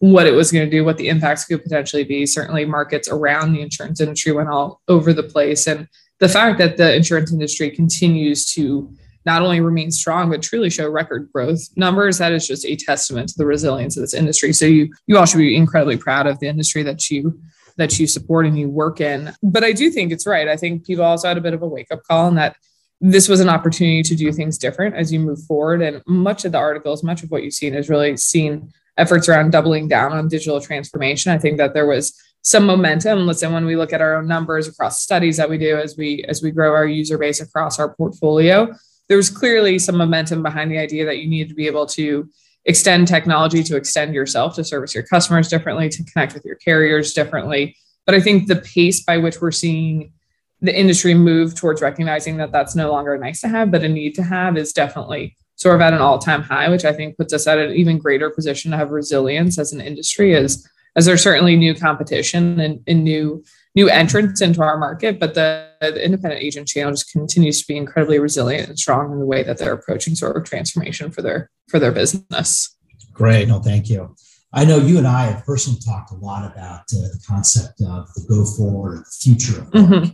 what 0.00 0.26
it 0.26 0.32
was 0.32 0.50
going 0.50 0.64
to 0.64 0.70
do 0.70 0.84
what 0.84 0.96
the 0.96 1.08
impacts 1.08 1.44
could 1.44 1.62
potentially 1.62 2.04
be. 2.04 2.26
Certainly 2.26 2.64
markets 2.64 3.08
around 3.08 3.52
the 3.52 3.60
insurance 3.60 4.00
industry 4.00 4.32
went 4.32 4.48
all 4.48 4.80
over 4.88 5.12
the 5.12 5.22
place 5.22 5.66
and 5.66 5.86
the 6.18 6.28
fact 6.28 6.58
that 6.58 6.76
the 6.76 6.94
insurance 6.94 7.32
industry 7.32 7.70
continues 7.70 8.50
to 8.54 8.92
not 9.26 9.42
only 9.42 9.60
remain 9.60 9.90
strong 9.90 10.30
but 10.30 10.42
truly 10.42 10.70
show 10.70 10.88
record 10.88 11.28
growth 11.32 11.68
numbers 11.76 12.16
that 12.16 12.32
is 12.32 12.46
just 12.46 12.64
a 12.64 12.76
testament 12.76 13.28
to 13.28 13.34
the 13.36 13.44
resilience 13.44 13.96
of 13.96 14.00
this 14.02 14.14
industry. 14.14 14.54
So 14.54 14.64
you 14.64 14.90
you 15.06 15.18
all 15.18 15.26
should 15.26 15.38
be 15.38 15.54
incredibly 15.54 15.98
proud 15.98 16.26
of 16.26 16.38
the 16.40 16.48
industry 16.48 16.82
that 16.84 17.10
you 17.10 17.38
that 17.76 17.98
you 17.98 18.06
support 18.06 18.46
and 18.46 18.58
you 18.58 18.70
work 18.70 19.02
in. 19.02 19.32
But 19.42 19.64
i 19.64 19.72
do 19.72 19.90
think 19.90 20.12
it's 20.12 20.26
right. 20.26 20.48
I 20.48 20.56
think 20.56 20.86
people 20.86 21.04
also 21.04 21.28
had 21.28 21.36
a 21.36 21.42
bit 21.42 21.52
of 21.52 21.62
a 21.62 21.68
wake 21.68 21.92
up 21.92 22.02
call 22.04 22.28
and 22.28 22.38
that 22.38 22.56
this 23.02 23.28
was 23.28 23.40
an 23.40 23.50
opportunity 23.50 24.02
to 24.02 24.14
do 24.14 24.32
things 24.32 24.56
different 24.56 24.94
as 24.94 25.12
you 25.12 25.20
move 25.20 25.42
forward 25.44 25.82
and 25.82 26.02
much 26.06 26.44
of 26.46 26.52
the 26.52 26.58
articles 26.58 27.02
much 27.02 27.22
of 27.22 27.30
what 27.30 27.42
you've 27.42 27.54
seen 27.54 27.74
is 27.74 27.88
really 27.88 28.16
seen 28.16 28.70
efforts 29.00 29.28
around 29.28 29.50
doubling 29.50 29.88
down 29.88 30.12
on 30.12 30.28
digital 30.28 30.60
transformation 30.60 31.32
i 31.32 31.38
think 31.38 31.56
that 31.58 31.74
there 31.74 31.86
was 31.86 32.12
some 32.42 32.64
momentum 32.64 33.26
listen 33.26 33.52
when 33.52 33.64
we 33.64 33.76
look 33.76 33.92
at 33.92 34.00
our 34.00 34.16
own 34.16 34.26
numbers 34.26 34.68
across 34.68 35.02
studies 35.02 35.36
that 35.36 35.50
we 35.50 35.58
do 35.58 35.76
as 35.76 35.96
we 35.96 36.24
as 36.28 36.42
we 36.42 36.50
grow 36.50 36.72
our 36.74 36.86
user 36.86 37.18
base 37.18 37.40
across 37.40 37.78
our 37.78 37.94
portfolio 37.94 38.68
there 39.08 39.16
was 39.16 39.28
clearly 39.28 39.76
some 39.78 39.96
momentum 39.96 40.40
behind 40.40 40.70
the 40.70 40.78
idea 40.78 41.04
that 41.04 41.18
you 41.18 41.28
need 41.28 41.48
to 41.48 41.54
be 41.54 41.66
able 41.66 41.84
to 41.84 42.28
extend 42.64 43.08
technology 43.08 43.62
to 43.64 43.76
extend 43.76 44.14
yourself 44.14 44.54
to 44.54 44.64
service 44.64 44.94
your 44.94 45.02
customers 45.02 45.48
differently, 45.48 45.88
to 45.88 46.04
connect 46.04 46.34
with 46.34 46.44
your 46.44 46.54
carriers 46.54 47.12
differently. 47.12 47.76
But 48.06 48.14
I 48.14 48.20
think 48.20 48.46
the 48.46 48.56
pace 48.56 49.02
by 49.02 49.16
which 49.18 49.40
we're 49.40 49.50
seeing 49.50 50.12
the 50.60 50.78
industry 50.78 51.14
move 51.14 51.54
towards 51.54 51.80
recognizing 51.80 52.36
that 52.36 52.52
that's 52.52 52.76
no 52.76 52.92
longer 52.92 53.16
nice 53.16 53.40
to 53.40 53.48
have, 53.48 53.70
but 53.70 53.82
a 53.82 53.88
need 53.88 54.14
to 54.14 54.22
have 54.22 54.56
is 54.56 54.72
definitely 54.72 55.36
sort 55.60 55.74
of 55.74 55.80
at 55.82 55.92
an 55.92 56.00
all-time 56.00 56.42
high, 56.42 56.68
which 56.70 56.84
I 56.84 56.92
think 56.92 57.16
puts 57.16 57.34
us 57.34 57.46
at 57.46 57.58
an 57.58 57.72
even 57.74 57.98
greater 57.98 58.30
position 58.30 58.70
to 58.70 58.76
have 58.78 58.90
resilience 58.90 59.58
as 59.58 59.72
an 59.72 59.80
industry 59.80 60.34
as 60.34 60.66
as 60.96 61.06
there's 61.06 61.22
certainly 61.22 61.54
new 61.54 61.72
competition 61.72 62.58
and, 62.58 62.82
and 62.86 63.04
new 63.04 63.44
new 63.76 63.88
entrants 63.88 64.40
into 64.40 64.60
our 64.60 64.76
market, 64.76 65.20
but 65.20 65.34
the, 65.34 65.68
the, 65.80 66.04
independent 66.04 66.42
agent 66.42 66.66
channel 66.66 66.90
just 66.90 67.12
continues 67.12 67.60
to 67.60 67.68
be 67.68 67.76
incredibly 67.76 68.18
resilient 68.18 68.68
and 68.68 68.76
strong 68.76 69.12
in 69.12 69.20
the 69.20 69.24
way 69.24 69.44
that 69.44 69.58
they're 69.58 69.72
approaching 69.72 70.16
sort 70.16 70.36
of 70.36 70.42
transformation 70.44 71.10
for 71.10 71.22
their 71.22 71.50
for 71.68 71.78
their 71.78 71.92
business. 71.92 72.76
Great, 73.12 73.46
no, 73.46 73.60
thank 73.60 73.88
you. 73.88 74.16
I 74.52 74.64
know 74.64 74.78
you 74.78 74.98
and 74.98 75.06
I 75.06 75.26
have 75.26 75.44
personally 75.44 75.78
talked 75.84 76.10
a 76.10 76.16
lot 76.16 76.50
about 76.50 76.80
uh, 76.92 77.06
the 77.12 77.22
concept 77.24 77.80
of 77.82 78.12
the 78.14 78.24
go 78.28 78.44
forward, 78.44 78.98
the 78.98 79.16
future 79.20 79.60
of 79.60 79.66
work. 79.66 79.74
Mm-hmm. 79.74 80.10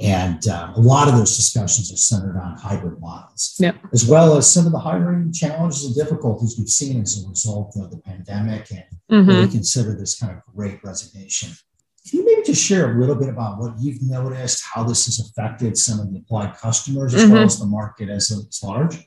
And 0.00 0.46
uh, 0.48 0.72
a 0.74 0.80
lot 0.80 1.08
of 1.08 1.14
those 1.16 1.36
discussions 1.36 1.92
are 1.92 1.96
centered 1.96 2.36
on 2.36 2.56
hybrid 2.56 3.00
models, 3.00 3.54
yep. 3.60 3.76
as 3.92 4.06
well 4.06 4.36
as 4.36 4.50
some 4.50 4.66
of 4.66 4.72
the 4.72 4.78
hiring 4.78 5.32
challenges 5.32 5.84
and 5.84 5.94
difficulties 5.94 6.56
we've 6.58 6.68
seen 6.68 7.02
as 7.02 7.22
a 7.22 7.28
result 7.28 7.76
of 7.76 7.90
the 7.90 7.98
pandemic 7.98 8.70
and 8.70 8.84
mm-hmm. 9.10 9.28
really 9.28 9.48
consider 9.48 9.94
this 9.94 10.18
kind 10.18 10.32
of 10.32 10.54
great 10.54 10.82
resignation. 10.82 11.50
Can 12.08 12.20
you 12.20 12.26
maybe 12.26 12.42
just 12.44 12.62
share 12.62 12.94
a 12.94 13.00
little 13.00 13.14
bit 13.14 13.28
about 13.28 13.58
what 13.58 13.74
you've 13.78 14.02
noticed, 14.02 14.64
how 14.74 14.82
this 14.82 15.06
has 15.06 15.20
affected 15.20 15.76
some 15.76 16.00
of 16.00 16.12
the 16.12 16.18
applied 16.18 16.56
customers 16.56 17.14
as 17.14 17.22
mm-hmm. 17.22 17.32
well 17.32 17.44
as 17.44 17.58
the 17.58 17.66
market 17.66 18.08
as 18.08 18.30
it's 18.30 18.62
large? 18.62 18.98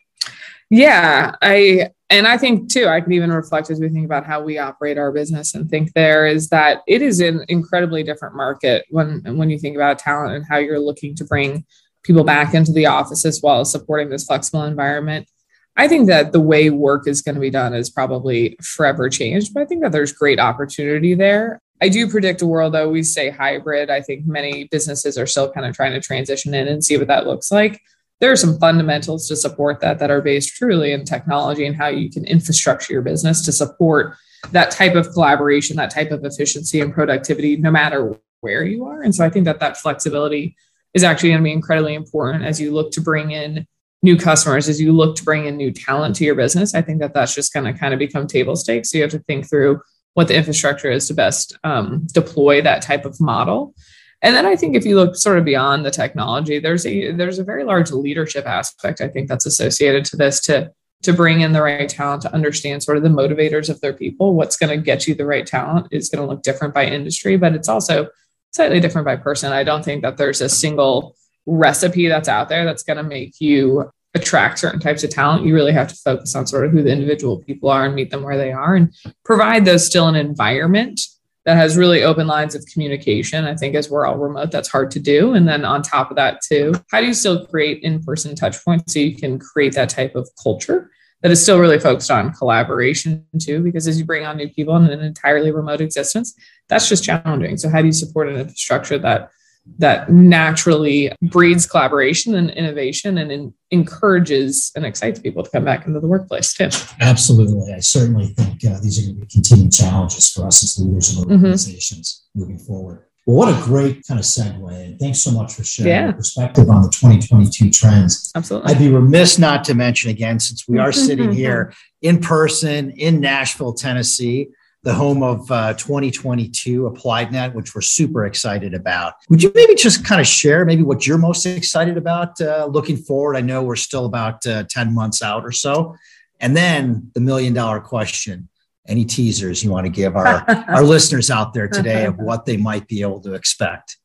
Yeah, 0.69 1.35
I 1.41 1.91
and 2.09 2.27
I 2.27 2.37
think 2.37 2.71
too, 2.71 2.87
I 2.87 3.01
can 3.01 3.11
even 3.11 3.31
reflect 3.31 3.69
as 3.69 3.79
we 3.79 3.89
think 3.89 4.05
about 4.05 4.25
how 4.25 4.41
we 4.41 4.57
operate 4.57 4.97
our 4.97 5.11
business 5.11 5.55
and 5.55 5.69
think 5.69 5.93
there 5.93 6.25
is 6.25 6.49
that 6.49 6.81
it 6.87 7.01
is 7.01 7.19
an 7.19 7.43
incredibly 7.49 8.03
different 8.03 8.35
market 8.35 8.85
when 8.89 9.37
when 9.37 9.49
you 9.49 9.59
think 9.59 9.75
about 9.75 9.99
talent 9.99 10.33
and 10.35 10.45
how 10.45 10.57
you're 10.57 10.79
looking 10.79 11.15
to 11.15 11.25
bring 11.25 11.65
people 12.03 12.23
back 12.23 12.53
into 12.53 12.71
the 12.71 12.85
office 12.85 13.25
as 13.25 13.41
well 13.41 13.59
as 13.61 13.71
supporting 13.71 14.09
this 14.09 14.25
flexible 14.25 14.63
environment. 14.63 15.29
I 15.75 15.87
think 15.87 16.07
that 16.07 16.31
the 16.31 16.41
way 16.41 16.69
work 16.69 17.07
is 17.07 17.21
going 17.21 17.35
to 17.35 17.41
be 17.41 17.51
done 17.51 17.73
is 17.73 17.89
probably 17.89 18.57
forever 18.61 19.09
changed, 19.09 19.53
but 19.53 19.61
I 19.61 19.65
think 19.65 19.83
that 19.83 19.91
there's 19.91 20.11
great 20.11 20.39
opportunity 20.39 21.13
there. 21.13 21.59
I 21.81 21.89
do 21.89 22.09
predict 22.09 22.41
a 22.41 22.47
world, 22.47 22.73
though 22.73 22.89
we 22.89 23.03
say 23.03 23.29
hybrid. 23.29 23.91
I 23.91 24.01
think 24.01 24.25
many 24.25 24.63
businesses 24.65 25.17
are 25.17 25.27
still 25.27 25.51
kind 25.51 25.67
of 25.67 25.75
trying 25.75 25.93
to 25.93 26.01
transition 26.01 26.55
in 26.55 26.67
and 26.67 26.83
see 26.83 26.97
what 26.97 27.07
that 27.07 27.27
looks 27.27 27.51
like. 27.51 27.81
There 28.19 28.31
are 28.31 28.37
some 28.37 28.57
fundamentals 28.59 29.27
to 29.27 29.35
support 29.35 29.79
that 29.81 29.99
that 29.99 30.09
are 30.09 30.21
based 30.21 30.55
truly 30.55 30.91
in 30.91 31.05
technology 31.05 31.65
and 31.65 31.75
how 31.75 31.87
you 31.87 32.09
can 32.09 32.25
infrastructure 32.25 32.93
your 32.93 33.03
business 33.03 33.45
to 33.45 33.51
support 33.51 34.15
that 34.51 34.71
type 34.71 34.95
of 34.95 35.11
collaboration, 35.11 35.77
that 35.77 35.91
type 35.91 36.11
of 36.11 36.23
efficiency 36.25 36.81
and 36.81 36.93
productivity, 36.93 37.57
no 37.57 37.71
matter 37.71 38.19
where 38.41 38.63
you 38.63 38.85
are. 38.85 39.01
And 39.01 39.13
so 39.13 39.25
I 39.25 39.29
think 39.29 39.45
that 39.45 39.59
that 39.59 39.77
flexibility 39.77 40.55
is 40.93 41.03
actually 41.03 41.29
going 41.29 41.41
to 41.41 41.43
be 41.43 41.51
incredibly 41.51 41.93
important 41.93 42.43
as 42.43 42.59
you 42.59 42.71
look 42.71 42.91
to 42.93 43.01
bring 43.01 43.31
in 43.31 43.67
new 44.03 44.17
customers, 44.17 44.69
as 44.69 44.79
you 44.79 44.93
look 44.93 45.15
to 45.15 45.23
bring 45.23 45.45
in 45.45 45.57
new 45.57 45.71
talent 45.71 46.15
to 46.15 46.23
your 46.23 46.35
business. 46.35 46.73
I 46.73 46.81
think 46.81 46.99
that 46.99 47.13
that's 47.13 47.35
just 47.35 47.53
going 47.53 47.71
to 47.71 47.77
kind 47.77 47.93
of 47.93 47.99
become 47.99 48.27
table 48.27 48.55
stakes. 48.55 48.91
So 48.91 48.97
you 48.97 49.03
have 49.03 49.11
to 49.11 49.19
think 49.19 49.49
through 49.49 49.81
what 50.13 50.27
the 50.27 50.35
infrastructure 50.35 50.89
is 50.89 51.07
to 51.07 51.13
best 51.13 51.57
um, 51.63 52.07
deploy 52.13 52.61
that 52.61 52.81
type 52.81 53.05
of 53.05 53.19
model. 53.19 53.75
And 54.21 54.35
then 54.35 54.45
I 54.45 54.55
think 54.55 54.75
if 54.75 54.85
you 54.85 54.95
look 54.95 55.15
sort 55.15 55.37
of 55.37 55.45
beyond 55.45 55.85
the 55.85 55.91
technology, 55.91 56.59
there's 56.59 56.85
a 56.85 57.11
there's 57.11 57.39
a 57.39 57.43
very 57.43 57.63
large 57.63 57.91
leadership 57.91 58.45
aspect 58.45 59.01
I 59.01 59.07
think 59.07 59.29
that's 59.29 59.45
associated 59.45 60.05
to 60.05 60.17
this 60.17 60.41
to 60.41 60.71
to 61.03 61.13
bring 61.13 61.41
in 61.41 61.53
the 61.53 61.61
right 61.61 61.87
talent 61.87 62.23
to 62.23 62.33
understand 62.33 62.81
sort 62.81 62.97
of 62.97 63.03
the 63.03 63.09
motivators 63.09 63.69
of 63.69 63.79
their 63.81 63.93
people. 63.93 64.33
What's 64.33 64.57
going 64.57 64.75
to 64.75 64.83
get 64.83 65.07
you 65.07 65.13
the 65.13 65.27
right 65.27 65.45
talent 65.45 65.87
is 65.91 66.09
going 66.09 66.25
to 66.25 66.33
look 66.33 66.41
different 66.41 66.73
by 66.73 66.85
industry, 66.85 67.37
but 67.37 67.53
it's 67.53 67.69
also 67.69 68.07
slightly 68.51 68.79
different 68.79 69.05
by 69.05 69.15
person. 69.15 69.51
I 69.51 69.63
don't 69.63 69.85
think 69.85 70.01
that 70.01 70.17
there's 70.17 70.41
a 70.41 70.49
single 70.49 71.15
recipe 71.45 72.07
that's 72.07 72.27
out 72.27 72.49
there 72.49 72.65
that's 72.65 72.83
going 72.83 72.97
to 72.97 73.03
make 73.03 73.39
you 73.39 73.91
attract 74.17 74.59
certain 74.59 74.79
types 74.79 75.03
of 75.03 75.09
talent, 75.09 75.45
you 75.45 75.53
really 75.53 75.71
have 75.71 75.87
to 75.87 75.95
focus 75.95 76.35
on 76.35 76.47
sort 76.47 76.65
of 76.65 76.71
who 76.71 76.83
the 76.83 76.91
individual 76.91 77.43
people 77.43 77.69
are 77.69 77.85
and 77.85 77.95
meet 77.95 78.09
them 78.09 78.23
where 78.23 78.37
they 78.37 78.51
are 78.51 78.75
and 78.75 78.93
provide 79.23 79.63
those 79.65 79.85
still 79.85 80.07
an 80.07 80.15
environment 80.15 80.99
that 81.47 81.55
has 81.55 81.77
really 81.77 82.03
open 82.03 82.27
lines 82.27 82.55
of 82.55 82.65
communication. 82.65 83.45
I 83.45 83.55
think 83.55 83.73
as 83.73 83.89
we're 83.89 84.05
all 84.05 84.17
remote, 84.17 84.51
that's 84.51 84.67
hard 84.67 84.91
to 84.91 84.99
do. 84.99 85.31
And 85.31 85.47
then 85.47 85.63
on 85.63 85.81
top 85.81 86.09
of 86.09 86.17
that, 86.17 86.41
too, 86.41 86.73
how 86.91 86.99
do 86.99 87.07
you 87.07 87.13
still 87.13 87.45
create 87.45 87.81
in 87.83 88.03
person 88.03 88.35
touch 88.35 88.63
points 88.65 88.91
so 88.91 88.99
you 88.99 89.15
can 89.15 89.39
create 89.39 89.73
that 89.75 89.87
type 89.87 90.13
of 90.13 90.29
culture 90.43 90.91
that 91.21 91.31
is 91.31 91.41
still 91.41 91.57
really 91.57 91.79
focused 91.79 92.11
on 92.11 92.33
collaboration, 92.33 93.25
too? 93.39 93.63
Because 93.63 93.87
as 93.87 93.97
you 93.97 94.03
bring 94.03 94.25
on 94.25 94.35
new 94.35 94.49
people 94.49 94.75
in 94.75 94.87
an 94.87 94.99
entirely 94.99 95.51
remote 95.51 95.79
existence, 95.79 96.35
that's 96.67 96.89
just 96.89 97.05
challenging. 97.05 97.55
So, 97.55 97.69
how 97.69 97.79
do 97.79 97.87
you 97.87 97.93
support 97.93 98.27
an 98.27 98.35
infrastructure 98.35 98.97
that 98.97 99.31
that 99.79 100.11
naturally 100.11 101.11
breeds 101.21 101.65
collaboration 101.67 102.35
and 102.35 102.49
innovation 102.51 103.17
and 103.17 103.31
in, 103.31 103.53
encourages 103.71 104.71
and 104.75 104.85
excites 104.85 105.19
people 105.19 105.43
to 105.43 105.49
come 105.49 105.63
back 105.63 105.85
into 105.85 105.99
the 105.99 106.07
workplace 106.07 106.53
too. 106.53 106.69
Absolutely. 106.99 107.73
I 107.73 107.79
certainly 107.79 108.27
think 108.27 108.65
uh, 108.65 108.79
these 108.81 108.99
are 108.99 109.03
going 109.03 109.15
to 109.15 109.21
be 109.21 109.27
continued 109.27 109.71
challenges 109.71 110.31
for 110.31 110.47
us 110.47 110.63
as 110.63 110.83
leaders 110.83 111.11
of 111.11 111.25
mm-hmm. 111.25 111.33
organizations 111.33 112.25
mm-hmm. 112.29 112.39
moving 112.41 112.59
forward. 112.59 113.03
Well, 113.27 113.35
what 113.35 113.49
a 113.49 113.65
great 113.65 114.07
kind 114.07 114.21
of 114.21 114.25
segue. 114.25 114.85
And 114.85 114.97
thanks 114.97 115.19
so 115.19 115.31
much 115.31 115.53
for 115.53 115.63
sharing 115.65 115.91
yeah. 115.91 116.03
your 116.05 116.13
perspective 116.13 116.69
on 116.69 116.81
the 116.81 116.89
2022 116.89 117.69
trends. 117.71 118.31
Absolutely. 118.33 118.71
I'd 118.71 118.79
be 118.79 118.89
remiss 118.89 119.37
not 119.37 119.65
to 119.65 119.73
mention 119.73 120.09
again, 120.11 120.39
since 120.39 120.65
we 120.65 120.79
are 120.79 120.91
sitting 120.93 121.33
here 121.33 121.73
in 122.01 122.19
person 122.21 122.91
in 122.91 123.19
Nashville, 123.19 123.73
Tennessee, 123.73 124.47
the 124.83 124.93
home 124.93 125.23
of 125.23 125.49
uh, 125.51 125.73
2022 125.73 126.89
AppliedNet, 126.89 127.53
which 127.53 127.75
we're 127.75 127.81
super 127.81 128.25
excited 128.25 128.73
about. 128.73 129.13
Would 129.29 129.43
you 129.43 129.51
maybe 129.53 129.75
just 129.75 130.05
kind 130.05 130.21
of 130.21 130.27
share 130.27 130.65
maybe 130.65 130.83
what 130.83 131.05
you're 131.05 131.17
most 131.17 131.45
excited 131.45 131.97
about 131.97 132.39
uh, 132.39 132.67
looking 132.71 132.97
forward? 132.97 133.35
I 133.35 133.41
know 133.41 133.63
we're 133.63 133.75
still 133.75 134.05
about 134.05 134.45
uh, 134.45 134.63
10 134.69 134.93
months 134.93 135.21
out 135.21 135.43
or 135.43 135.51
so. 135.51 135.95
And 136.39 136.55
then 136.55 137.11
the 137.13 137.19
million 137.19 137.53
dollar 137.53 137.79
question 137.79 138.49
any 138.87 139.05
teasers 139.05 139.63
you 139.63 139.71
want 139.71 139.85
to 139.85 139.91
give 139.91 140.15
our, 140.15 140.45
our 140.67 140.83
listeners 140.83 141.29
out 141.29 141.53
there 141.53 141.67
today 141.67 142.05
of 142.05 142.17
what 142.17 142.45
they 142.45 142.57
might 142.57 142.87
be 142.87 143.01
able 143.01 143.19
to 143.21 143.33
expect? 143.33 143.97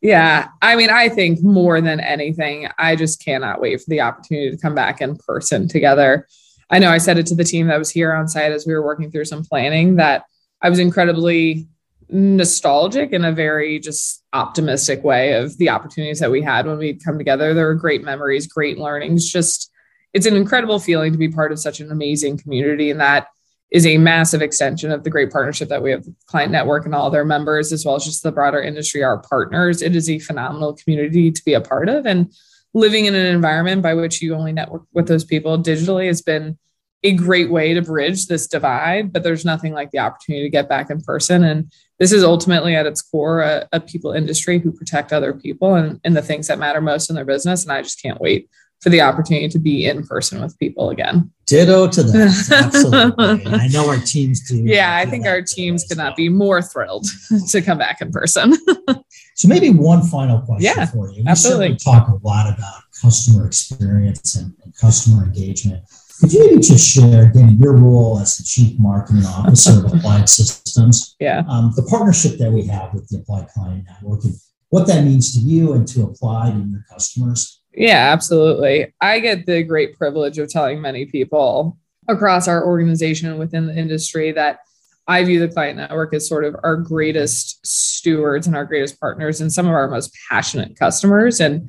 Yeah. 0.00 0.48
I 0.62 0.76
mean, 0.76 0.88
I 0.88 1.10
think 1.10 1.42
more 1.42 1.80
than 1.80 2.00
anything, 2.00 2.68
I 2.78 2.96
just 2.96 3.22
cannot 3.22 3.60
wait 3.60 3.80
for 3.80 3.90
the 3.90 4.00
opportunity 4.00 4.50
to 4.50 4.56
come 4.56 4.74
back 4.74 5.02
in 5.02 5.16
person 5.16 5.68
together. 5.68 6.26
I 6.70 6.78
know 6.78 6.90
I 6.90 6.98
said 6.98 7.18
it 7.18 7.26
to 7.26 7.34
the 7.34 7.44
team 7.44 7.66
that 7.66 7.78
was 7.78 7.90
here 7.90 8.12
on 8.12 8.28
site 8.28 8.52
as 8.52 8.66
we 8.66 8.74
were 8.74 8.84
working 8.84 9.10
through 9.10 9.24
some 9.24 9.44
planning 9.44 9.96
that 9.96 10.24
I 10.62 10.70
was 10.70 10.78
incredibly 10.78 11.68
nostalgic 12.08 13.12
in 13.12 13.24
a 13.24 13.32
very 13.32 13.78
just 13.78 14.24
optimistic 14.32 15.02
way 15.04 15.34
of 15.34 15.56
the 15.58 15.68
opportunities 15.68 16.20
that 16.20 16.30
we 16.30 16.42
had 16.42 16.66
when 16.66 16.78
we'd 16.78 17.04
come 17.04 17.18
together. 17.18 17.54
There 17.54 17.66
were 17.66 17.74
great 17.74 18.04
memories, 18.04 18.46
great 18.46 18.78
learnings. 18.78 19.30
Just 19.30 19.70
it's 20.12 20.26
an 20.26 20.36
incredible 20.36 20.80
feeling 20.80 21.12
to 21.12 21.18
be 21.18 21.28
part 21.28 21.52
of 21.52 21.58
such 21.58 21.80
an 21.80 21.90
amazing 21.90 22.38
community. 22.38 22.90
And 22.90 23.00
that 23.00 23.28
is 23.70 23.86
a 23.86 23.98
massive 23.98 24.42
extension 24.42 24.90
of 24.90 25.04
the 25.04 25.10
great 25.10 25.30
partnership 25.30 25.68
that 25.68 25.82
we 25.82 25.92
have 25.92 26.04
with 26.04 26.26
Client 26.26 26.50
Network 26.50 26.84
and 26.84 26.94
all 26.94 27.10
their 27.10 27.24
members, 27.24 27.72
as 27.72 27.84
well 27.84 27.94
as 27.94 28.04
just 28.04 28.22
the 28.22 28.32
broader 28.32 28.60
industry, 28.60 29.04
our 29.04 29.18
partners. 29.18 29.80
It 29.80 29.94
is 29.94 30.10
a 30.10 30.18
phenomenal 30.18 30.74
community 30.74 31.30
to 31.30 31.44
be 31.44 31.54
a 31.54 31.60
part 31.60 31.88
of. 31.88 32.06
And 32.06 32.32
living 32.74 33.06
in 33.06 33.14
an 33.14 33.26
environment 33.26 33.82
by 33.82 33.94
which 33.94 34.22
you 34.22 34.34
only 34.34 34.52
network 34.52 34.82
with 34.92 35.08
those 35.08 35.24
people 35.24 35.58
digitally 35.58 36.06
has 36.06 36.22
been 36.22 36.58
a 37.02 37.12
great 37.12 37.50
way 37.50 37.72
to 37.72 37.80
bridge 37.80 38.26
this 38.26 38.46
divide, 38.46 39.12
but 39.12 39.22
there's 39.22 39.44
nothing 39.44 39.72
like 39.72 39.90
the 39.90 39.98
opportunity 39.98 40.44
to 40.44 40.50
get 40.50 40.68
back 40.68 40.90
in 40.90 41.00
person. 41.00 41.42
And 41.44 41.72
this 41.98 42.12
is 42.12 42.22
ultimately 42.22 42.76
at 42.76 42.86
its 42.86 43.00
core 43.00 43.40
a, 43.40 43.66
a 43.72 43.80
people 43.80 44.12
industry 44.12 44.58
who 44.58 44.70
protect 44.70 45.12
other 45.12 45.32
people 45.32 45.74
and, 45.74 45.98
and 46.04 46.14
the 46.14 46.22
things 46.22 46.48
that 46.48 46.58
matter 46.58 46.80
most 46.80 47.08
in 47.08 47.16
their 47.16 47.24
business. 47.24 47.62
And 47.62 47.72
I 47.72 47.80
just 47.82 48.02
can't 48.02 48.20
wait 48.20 48.50
for 48.80 48.88
the 48.88 49.00
opportunity 49.00 49.48
to 49.48 49.58
be 49.58 49.84
in 49.84 50.06
person 50.06 50.40
with 50.40 50.58
people 50.58 50.90
again. 50.90 51.30
Ditto 51.46 51.88
to 51.88 52.02
that. 52.02 52.50
Absolutely. 52.64 53.52
I 53.52 53.68
know 53.68 53.88
our 53.88 53.98
teams 53.98 54.48
do. 54.48 54.56
Yeah, 54.56 54.96
I 54.96 55.04
think 55.04 55.26
our 55.26 55.42
teams 55.42 55.84
could 55.84 55.98
not 55.98 56.16
be 56.16 56.28
more 56.28 56.62
thrilled 56.62 57.06
to 57.50 57.60
come 57.60 57.78
back 57.78 58.00
in 58.00 58.10
person. 58.10 58.54
so 59.34 59.48
maybe 59.48 59.70
one 59.70 60.02
final 60.02 60.40
question 60.40 60.72
yeah, 60.76 60.86
for 60.86 61.10
you. 61.10 61.22
We 61.22 61.28
absolutely. 61.28 61.76
talk 61.76 62.08
a 62.08 62.26
lot 62.26 62.52
about 62.54 62.82
customer 63.02 63.46
experience 63.46 64.36
and, 64.36 64.54
and 64.64 64.74
customer 64.76 65.24
engagement. 65.24 65.84
Could 66.20 66.32
you 66.32 66.46
maybe 66.46 66.60
just 66.60 66.86
share, 66.86 67.30
again, 67.30 67.58
your 67.58 67.74
role 67.76 68.18
as 68.18 68.36
the 68.36 68.44
Chief 68.44 68.78
Marketing 68.78 69.24
Officer 69.24 69.86
of 69.86 69.94
Applied 69.94 70.28
Systems? 70.28 71.16
Yeah. 71.18 71.44
Um, 71.48 71.72
the 71.76 71.82
partnership 71.82 72.38
that 72.38 72.52
we 72.52 72.66
have 72.66 72.92
with 72.92 73.08
the 73.08 73.18
Applied 73.18 73.48
Client 73.48 73.86
Network 73.88 74.24
and 74.24 74.34
what 74.68 74.86
that 74.86 75.04
means 75.04 75.34
to 75.34 75.40
you 75.40 75.72
and 75.72 75.88
to 75.88 76.04
Applied 76.04 76.54
and 76.54 76.72
your 76.72 76.84
customers? 76.90 77.59
Yeah, 77.72 78.12
absolutely. 78.12 78.92
I 79.00 79.20
get 79.20 79.46
the 79.46 79.62
great 79.62 79.96
privilege 79.96 80.38
of 80.38 80.48
telling 80.48 80.80
many 80.80 81.06
people 81.06 81.78
across 82.08 82.48
our 82.48 82.66
organization 82.66 83.38
within 83.38 83.66
the 83.66 83.76
industry 83.76 84.32
that 84.32 84.60
I 85.06 85.24
view 85.24 85.40
the 85.40 85.48
client 85.52 85.76
network 85.76 86.14
as 86.14 86.28
sort 86.28 86.44
of 86.44 86.56
our 86.62 86.76
greatest 86.76 87.64
stewards 87.66 88.46
and 88.46 88.56
our 88.56 88.64
greatest 88.64 89.00
partners 89.00 89.40
and 89.40 89.52
some 89.52 89.66
of 89.66 89.72
our 89.72 89.88
most 89.88 90.16
passionate 90.28 90.78
customers. 90.78 91.40
And 91.40 91.68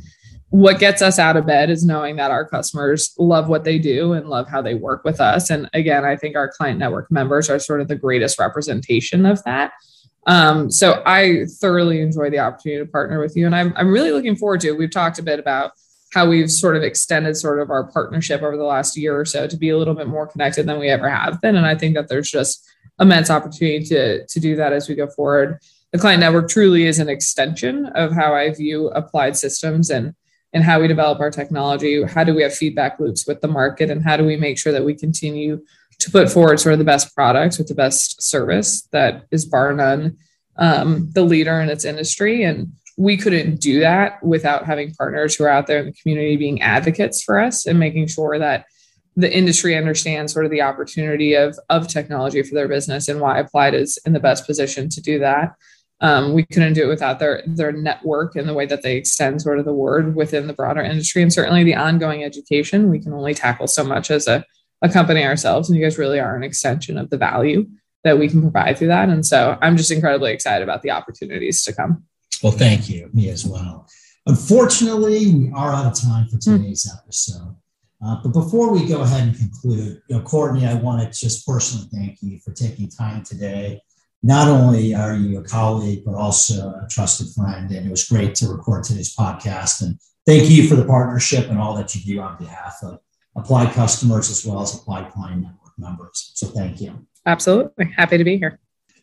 what 0.50 0.80
gets 0.80 1.02
us 1.02 1.18
out 1.18 1.38
of 1.38 1.46
bed 1.46 1.70
is 1.70 1.86
knowing 1.86 2.18
that 2.18 2.30
our 2.30 2.48
customers 2.48 3.14
love 3.18 3.48
what 3.48 3.64
they 3.64 3.80
do 3.80 4.14
and 4.14 4.28
love 4.28 4.50
how 4.50 4.62
they 4.62 4.76
work 4.76 5.04
with 5.06 5.22
us. 5.22 5.50
And 5.50 5.70
again, 5.74 6.04
I 6.04 6.18
think 6.18 6.36
our 6.36 6.50
client 6.50 6.78
network 6.78 7.10
members 7.10 7.50
are 7.50 7.58
sort 7.58 7.82
of 7.82 7.88
the 7.88 7.96
greatest 7.96 8.38
representation 8.38 9.26
of 9.26 9.42
that. 9.44 9.72
Um, 10.28 10.70
so 10.70 11.02
I 11.06 11.46
thoroughly 11.60 12.02
enjoy 12.02 12.30
the 12.30 12.40
opportunity 12.40 12.84
to 12.84 12.92
partner 12.92 13.20
with 13.20 13.36
you. 13.36 13.46
And 13.46 13.56
I'm, 13.56 13.74
I'm 13.76 13.92
really 13.92 14.12
looking 14.12 14.36
forward 14.36 14.60
to 14.62 14.68
it. 14.68 14.78
We've 14.78 14.92
talked 14.92 15.20
a 15.20 15.24
bit 15.24 15.40
about 15.40 15.72
how 16.12 16.28
we've 16.28 16.52
sort 16.52 16.76
of 16.76 16.84
extended 16.84 17.38
sort 17.38 17.60
of 17.60 17.70
our 17.70 17.86
partnership 17.86 18.42
over 18.42 18.58
the 18.58 18.64
last 18.64 18.98
year 18.98 19.18
or 19.18 19.26
so 19.26 19.48
to 19.48 19.58
be 19.58 19.70
a 19.70 19.78
little 19.78 19.94
bit 19.94 20.08
more 20.08 20.28
connected 20.28 20.66
than 20.66 20.80
we 20.80 20.90
ever 20.90 21.10
have 21.10 21.42
been. 21.42 21.56
And 21.56 21.66
I 21.66 21.76
think 21.76 21.96
that 21.96 22.10
there's 22.10 22.30
just 22.30 22.68
immense 23.00 23.30
opportunity 23.30 23.84
to, 23.86 24.26
to 24.26 24.40
do 24.40 24.56
that 24.58 24.74
as 24.74 24.90
we 24.90 24.96
go 24.96 25.08
forward. 25.08 25.60
The 25.92 26.00
client 26.00 26.20
network 26.20 26.50
truly 26.50 26.86
is 26.86 27.00
an 27.00 27.10
extension 27.10 27.88
of 27.88 28.12
how 28.12 28.34
I 28.34 28.54
view 28.54 28.90
applied 28.90 29.38
systems 29.38 29.90
and 29.90 30.14
and 30.54 30.64
how 30.64 30.82
we 30.82 30.88
develop 30.88 31.22
our 31.22 31.32
technology. 31.32 32.04
How 32.04 32.26
do 32.26 32.36
we 32.36 32.44
have 32.44 32.54
feedback 32.54 33.00
loops 33.00 33.26
with 33.26 33.40
the 33.40 33.48
market? 33.48 33.90
And 33.90 34.04
how 34.04 34.18
do 34.18 34.26
we 34.26 34.36
make 34.36 34.58
sure 34.58 34.74
that 34.74 34.84
we 34.84 34.94
continue 34.94 35.66
to 36.00 36.12
put 36.12 36.30
forward 36.30 36.60
sort 36.60 36.74
of 36.74 36.80
the 36.80 36.86
best 36.86 37.16
products 37.16 37.58
with 37.58 37.70
the 37.70 37.74
best 37.74 38.22
service 38.22 38.82
that 38.92 39.24
is 39.32 39.46
bar 39.46 39.74
none 39.74 40.18
um, 40.58 41.10
the 41.14 41.22
leader 41.22 41.62
in 41.62 41.70
its 41.70 41.86
industry? 41.86 42.44
And 42.44 42.74
we 42.98 43.18
couldn't 43.18 43.60
do 43.60 43.80
that 43.80 44.22
without 44.24 44.66
having 44.66 44.94
partners 44.94 45.36
who 45.36 45.44
are 45.44 45.50
out 45.50 45.68
there 45.68 45.80
in 45.80 45.86
the 45.86 45.94
community 45.94 46.36
being 46.36 46.62
advocates 46.62 47.24
for 47.24 47.40
us 47.40 47.66
and 47.66 47.80
making 47.80 48.08
sure 48.08 48.38
that 48.38 48.66
the 49.16 49.36
industry 49.36 49.76
understands 49.76 50.32
sort 50.32 50.46
of 50.46 50.52
the 50.52 50.62
opportunity 50.62 51.34
of, 51.34 51.58
of 51.70 51.88
technology 51.88 52.42
for 52.44 52.56
their 52.56 52.68
business 52.68 53.08
and 53.08 53.20
why 53.20 53.40
applied 53.40 53.74
is 53.74 54.00
in 54.06 54.14
the 54.14 54.20
best 54.20 54.46
position 54.46 54.90
to 54.90 55.02
do 55.02 55.20
that. 55.20 55.54
Um, 56.00 56.34
we 56.34 56.46
couldn't 56.46 56.74
do 56.74 56.86
it 56.86 56.88
without 56.88 57.20
their 57.20 57.44
their 57.46 57.72
network 57.72 58.36
and 58.36 58.50
the 58.50 58.56
way 58.56 58.66
that 58.66 58.82
they 58.82 58.96
extend 58.96 59.42
sort 59.42 59.60
of 59.60 59.66
the 59.66 59.74
word 59.74 60.16
within 60.16 60.48
the 60.48 60.54
broader 60.54 60.82
industry. 60.82 61.22
And 61.22 61.32
certainly 61.32 61.64
the 61.64 61.76
ongoing 61.76 62.24
education 62.24 62.90
we 62.90 63.00
can 63.00 63.14
only 63.14 63.36
tackle 63.36 63.68
so 63.68 63.84
much 63.84 64.10
as 64.10 64.28
a, 64.28 64.44
a 64.82 64.90
company 64.90 65.24
ourselves. 65.24 65.70
And 65.70 65.78
you 65.78 65.86
guys 65.86 66.00
really 66.00 66.20
are 66.20 66.36
an 66.36 66.44
extension 66.44 66.98
of 66.98 67.12
the 67.12 67.18
value 67.18 67.68
that 68.04 68.18
we 68.18 68.28
can 68.28 68.42
provide 68.42 68.80
through 68.80 68.88
that. 68.88 69.10
And 69.10 69.24
so 69.24 69.58
i'm 69.62 69.78
just 69.78 69.92
incredibly 69.92 70.32
excited 70.32 70.64
about 70.64 70.82
the 70.82 70.90
opportunities 70.90 71.64
to 71.66 71.74
come 71.74 72.04
well 72.44 72.52
thank 72.52 72.90
you 72.90 73.10
me 73.14 73.30
as 73.30 73.46
well 73.46 73.88
unfortunately 74.26 75.34
we 75.34 75.52
are 75.54 75.74
out 75.74 75.86
of 75.86 76.00
time 76.00 76.28
for 76.28 76.38
hmm. 76.38 76.58
today's 76.58 76.86
mm. 76.86 76.98
episode 76.98 77.56
uh, 78.04 78.18
but 78.24 78.34
before 78.34 78.72
we 78.72 78.88
go 78.88 79.02
ahead 79.02 79.28
and 79.28 79.38
conclude, 79.38 80.02
you 80.08 80.16
know, 80.16 80.24
Courtney, 80.24 80.66
I 80.66 80.74
want 80.74 81.04
to 81.04 81.20
just 81.20 81.46
personally 81.46 81.88
thank 81.94 82.18
you 82.24 82.40
for 82.40 82.52
taking 82.52 82.90
time 82.90 83.24
today 83.24 83.80
not 84.24 84.48
only 84.48 84.94
are 84.94 85.16
you 85.16 85.40
a 85.40 85.44
colleague, 85.44 86.04
but 86.06 86.14
also 86.14 86.70
a 86.70 86.88
trusted 86.90 87.28
friend. 87.36 87.72
And 87.72 87.88
it 87.88 87.90
was 87.90 88.08
great 88.08 88.36
to 88.36 88.48
record 88.48 88.84
today's 88.84 89.16
podcast. 89.16 89.82
And 89.82 90.00
thank 90.28 90.50
you 90.50 90.68
for 90.68 90.76
the 90.76 90.86
partnership 90.86 91.50
and 91.50 91.58
all 91.58 91.76
that 91.76 91.96
you 91.96 92.16
do 92.16 92.22
on 92.22 92.38
behalf 92.38 92.78
of 92.84 93.00
Applied 93.34 93.72
customers 93.74 94.30
as 94.30 94.46
well 94.46 94.62
as 94.62 94.76
Applied 94.76 95.10
Client 95.14 95.44
Network 95.44 95.72
members. 95.78 96.34
So 96.36 96.48
thank 96.48 96.82
you. 96.82 97.08
Absolutely. 97.26 97.86
Happy 97.96 98.18
to 98.18 98.26
be 98.26 98.38
here. 98.38 98.60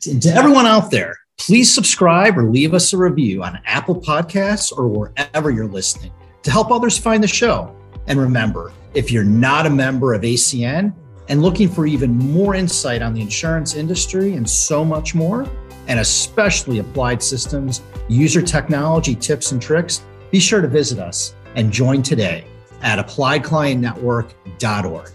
And 0.06 0.20
to 0.22 0.28
everyone 0.28 0.66
out 0.66 0.90
there, 0.90 1.16
please 1.38 1.72
subscribe 1.72 2.36
or 2.36 2.44
leave 2.44 2.74
us 2.74 2.92
a 2.92 2.98
review 2.98 3.42
on 3.42 3.58
Apple 3.64 4.00
Podcasts 4.00 4.76
or 4.76 4.88
wherever 4.88 5.50
you're 5.50 5.66
listening 5.66 6.12
to 6.42 6.50
help 6.50 6.70
others 6.70 6.98
find 6.98 7.22
the 7.22 7.28
show. 7.28 7.74
And 8.06 8.20
remember, 8.20 8.72
if 8.94 9.10
you're 9.10 9.24
not 9.24 9.66
a 9.66 9.70
member 9.70 10.14
of 10.14 10.22
ACN, 10.22 10.94
and 11.28 11.42
looking 11.42 11.68
for 11.68 11.84
even 11.86 12.16
more 12.16 12.54
insight 12.54 13.02
on 13.02 13.12
the 13.12 13.20
insurance 13.20 13.74
industry 13.74 14.32
and 14.34 14.48
so 14.48 14.82
much 14.84 15.14
more, 15.14 15.46
and 15.86 16.00
especially 16.00 16.78
applied 16.78 17.22
systems, 17.22 17.82
user 18.08 18.40
technology 18.42 19.14
tips 19.14 19.52
and 19.52 19.62
tricks, 19.62 20.02
be 20.30 20.40
sure 20.40 20.60
to 20.60 20.68
visit 20.68 20.98
us 20.98 21.34
and 21.54 21.72
join 21.72 22.02
today 22.02 22.44
at 22.82 22.98
appliedclientnetwork.org. 23.04 25.10